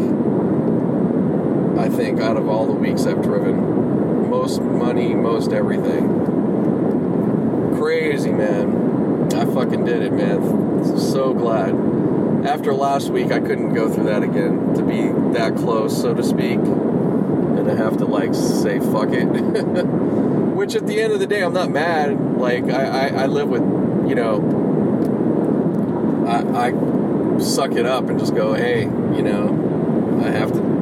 [1.78, 6.26] I think out of all the weeks I've driven, most money, most everything
[7.78, 9.32] crazy, man.
[9.34, 10.84] I fucking did it, man.
[10.98, 11.74] So glad.
[12.46, 14.74] After last week, I couldn't go through that again.
[14.74, 19.24] To be that close, so to speak, and to have to like say fuck it.
[20.56, 22.36] Which at the end of the day, I'm not mad.
[22.36, 23.62] Like I, I, I live with,
[24.08, 24.55] you know,
[26.56, 26.72] I,
[27.38, 30.76] suck it up and just go, hey, you know, I have to.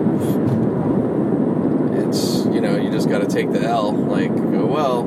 [2.09, 3.93] It's you know, you just got to take the L.
[3.93, 5.03] Like go well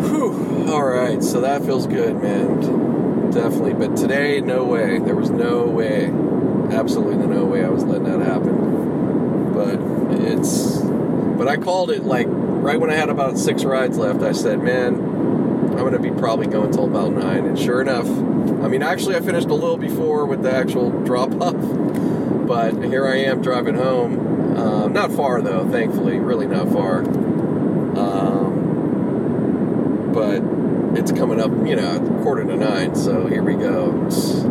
[0.00, 0.72] Whew.
[0.72, 3.30] all right, so that feels good, man.
[3.30, 3.74] Definitely.
[3.74, 4.98] But today, no way.
[4.98, 6.06] There was no way,
[6.72, 9.54] absolutely no way I was letting that happen.
[9.54, 9.78] But
[10.20, 14.22] it's, but I called it like right when I had about six rides left.
[14.22, 15.09] I said, man,
[15.80, 17.46] I'm going to be probably going till about nine.
[17.46, 21.32] And sure enough, I mean, actually, I finished a little before with the actual drop
[21.40, 21.56] off.
[22.46, 24.58] But here I am driving home.
[24.58, 26.98] Um, not far though, thankfully, really not far.
[27.98, 28.60] Um,
[30.12, 30.42] but
[30.98, 34.04] it's coming up, you know, quarter to nine, so here we go.
[34.06, 34.42] It's,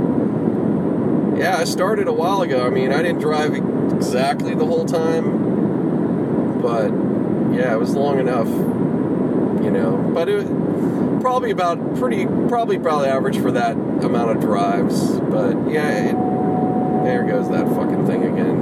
[1.39, 2.65] yeah, I started a while ago.
[2.65, 6.89] I mean, I didn't drive exactly the whole time, but
[7.55, 8.47] yeah, it was long enough,
[9.64, 9.97] you know.
[10.14, 10.45] But it
[11.22, 15.20] probably about pretty, probably probably average for that amount of drives.
[15.20, 18.57] But yeah, it, there goes that fucking thing again.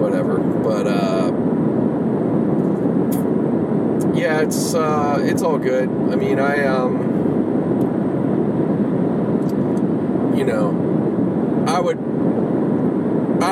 [0.00, 0.38] Whatever.
[0.38, 1.32] But uh
[4.14, 5.88] yeah, it's uh, it's all good.
[5.88, 7.12] I mean, I um,
[10.36, 10.70] you know,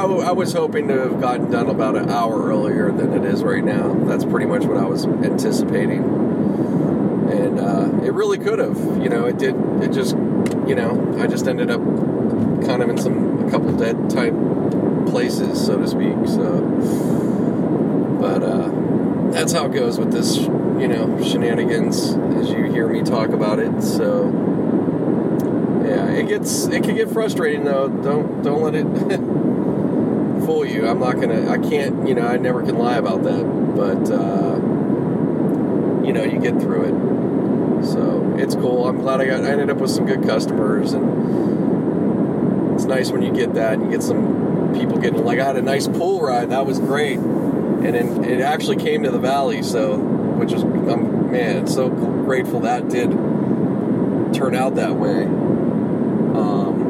[0.03, 3.63] I was hoping to have gotten done about an hour earlier than it is right
[3.63, 3.95] now.
[4.05, 6.03] That's pretty much what I was anticipating,
[7.31, 8.77] and uh, it really could have.
[9.01, 9.55] You know, it did.
[9.81, 10.17] It just,
[10.67, 11.81] you know, I just ended up
[12.67, 14.35] kind of in some a couple dead type
[15.07, 16.17] places, so to speak.
[16.27, 16.61] So,
[18.21, 23.03] but uh, that's how it goes with this, you know, shenanigans as you hear me
[23.03, 23.83] talk about it.
[23.83, 24.31] So
[25.87, 27.89] yeah, it gets it can get frustrating though.
[27.89, 28.87] Don't don't let it
[30.45, 30.87] fool you.
[30.87, 31.51] I'm not gonna.
[31.51, 32.07] I can't.
[32.07, 33.45] You know, I never can lie about that.
[33.77, 34.57] But uh,
[36.07, 37.85] you know, you get through it.
[37.85, 38.87] So it's cool.
[38.89, 39.45] I'm glad I got.
[39.45, 43.85] I ended up with some good customers, and it's nice when you get that and
[43.85, 45.25] you get some people getting.
[45.25, 46.51] Like I had a nice pool ride.
[46.51, 47.19] That was great
[47.85, 49.63] and it, it actually came to the valley.
[49.63, 53.11] So, which is, um, man, so grateful that did
[54.35, 55.25] turn out that way.
[56.35, 56.83] Um,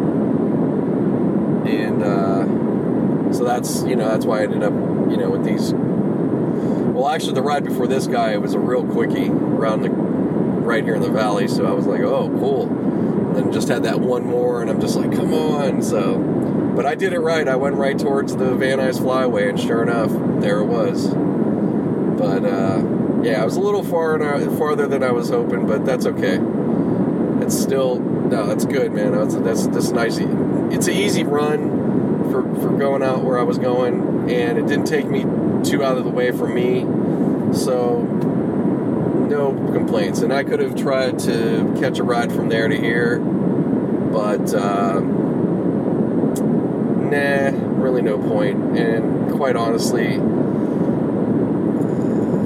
[1.67, 5.73] and uh, so that's you know that's why I ended up you know with these.
[5.73, 10.85] Well, actually, the ride before this guy it was a real quickie around the right
[10.85, 11.49] here in the valley.
[11.49, 12.69] So I was like, oh, cool.
[12.69, 15.83] And then just had that one more, and I'm just like, come on.
[15.83, 16.19] So
[16.77, 17.49] but I did it right.
[17.49, 21.09] I went right towards the Van Nuys Flyaway, and sure enough, there it was.
[21.09, 24.21] But uh, yeah, I was a little far
[24.57, 26.39] farther than I was hoping, but that's okay.
[27.45, 29.13] It's still no, that's good, man.
[29.13, 30.19] That's that's that's nice.
[30.19, 31.72] It's an easy run
[32.33, 35.23] for for going out where I was going, and it didn't take me
[35.63, 36.81] too out of the way for me.
[37.55, 38.03] So
[39.33, 40.21] no complaints.
[40.21, 45.01] And I could have tried to catch a ride from there to here, but uh,
[47.11, 47.51] nah,
[47.83, 48.79] really no point.
[48.79, 50.15] And quite honestly,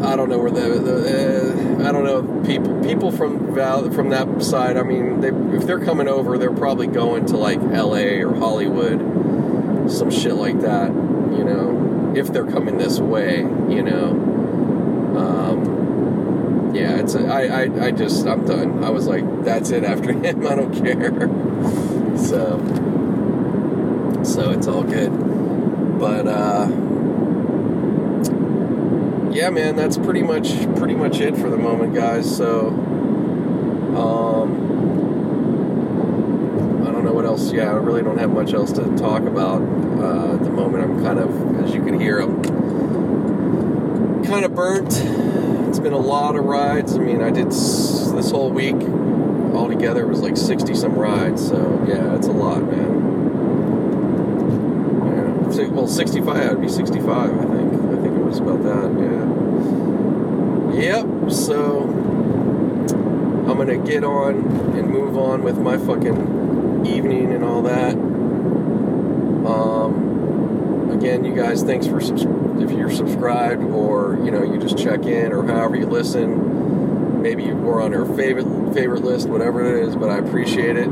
[0.06, 4.10] I don't know where the, the uh, I don't know people people from Val from
[4.10, 4.76] that side.
[4.76, 8.22] I mean, they, if they're coming over, they're probably going to like L.A.
[8.22, 9.00] or Hollywood,
[9.88, 10.88] some shit like that.
[10.88, 14.10] You know, if they're coming this way, you know.
[15.16, 18.84] Um, yeah, it's a, I, I I just I'm done.
[18.84, 20.46] I was like, that's it after him.
[20.46, 21.28] I don't care.
[22.18, 22.60] so
[24.24, 25.10] so it's all good.
[25.98, 26.68] But uh
[29.36, 32.36] yeah, man, that's pretty much pretty much it for the moment, guys.
[32.36, 32.68] So,
[33.96, 34.50] um,
[36.86, 37.50] I don't know what else.
[37.50, 40.84] Yeah, I really don't have much else to talk about uh, at the moment.
[40.84, 42.42] I'm kind of, as you can hear, I'm
[44.24, 44.92] kind of burnt.
[45.68, 46.94] It's been a lot of rides.
[46.94, 48.76] I mean, I did s- this whole week
[49.56, 51.48] altogether it was like 60 some rides.
[51.48, 52.92] So yeah, it's a lot, man.
[55.56, 56.36] Yeah, well, 65.
[56.36, 57.72] It'd be 65, I think.
[57.72, 58.92] I think it was about that.
[60.74, 61.00] Yeah.
[61.00, 61.30] Yep.
[61.32, 61.84] So
[63.48, 64.34] I'm gonna get on
[64.76, 66.55] and move on with my fucking
[66.86, 67.94] evening and all that.
[69.46, 72.24] Um, again, you guys, thanks for subs-
[72.62, 77.22] if you're subscribed or you know you just check in or however you listen.
[77.22, 80.88] Maybe you were on our favorite favorite list, whatever it is, but I appreciate it.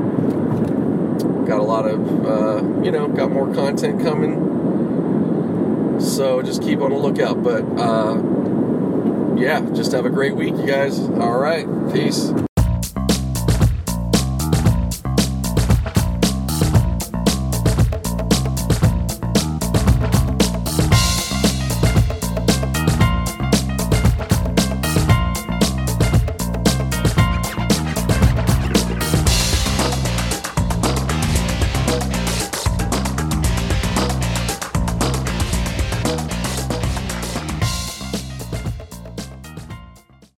[1.47, 4.41] Got a lot of uh, you know, got more content coming.
[6.01, 7.43] So just keep on the lookout.
[7.43, 8.17] But uh,
[9.37, 10.99] yeah, just have a great week, you guys.
[10.99, 12.33] All right, peace.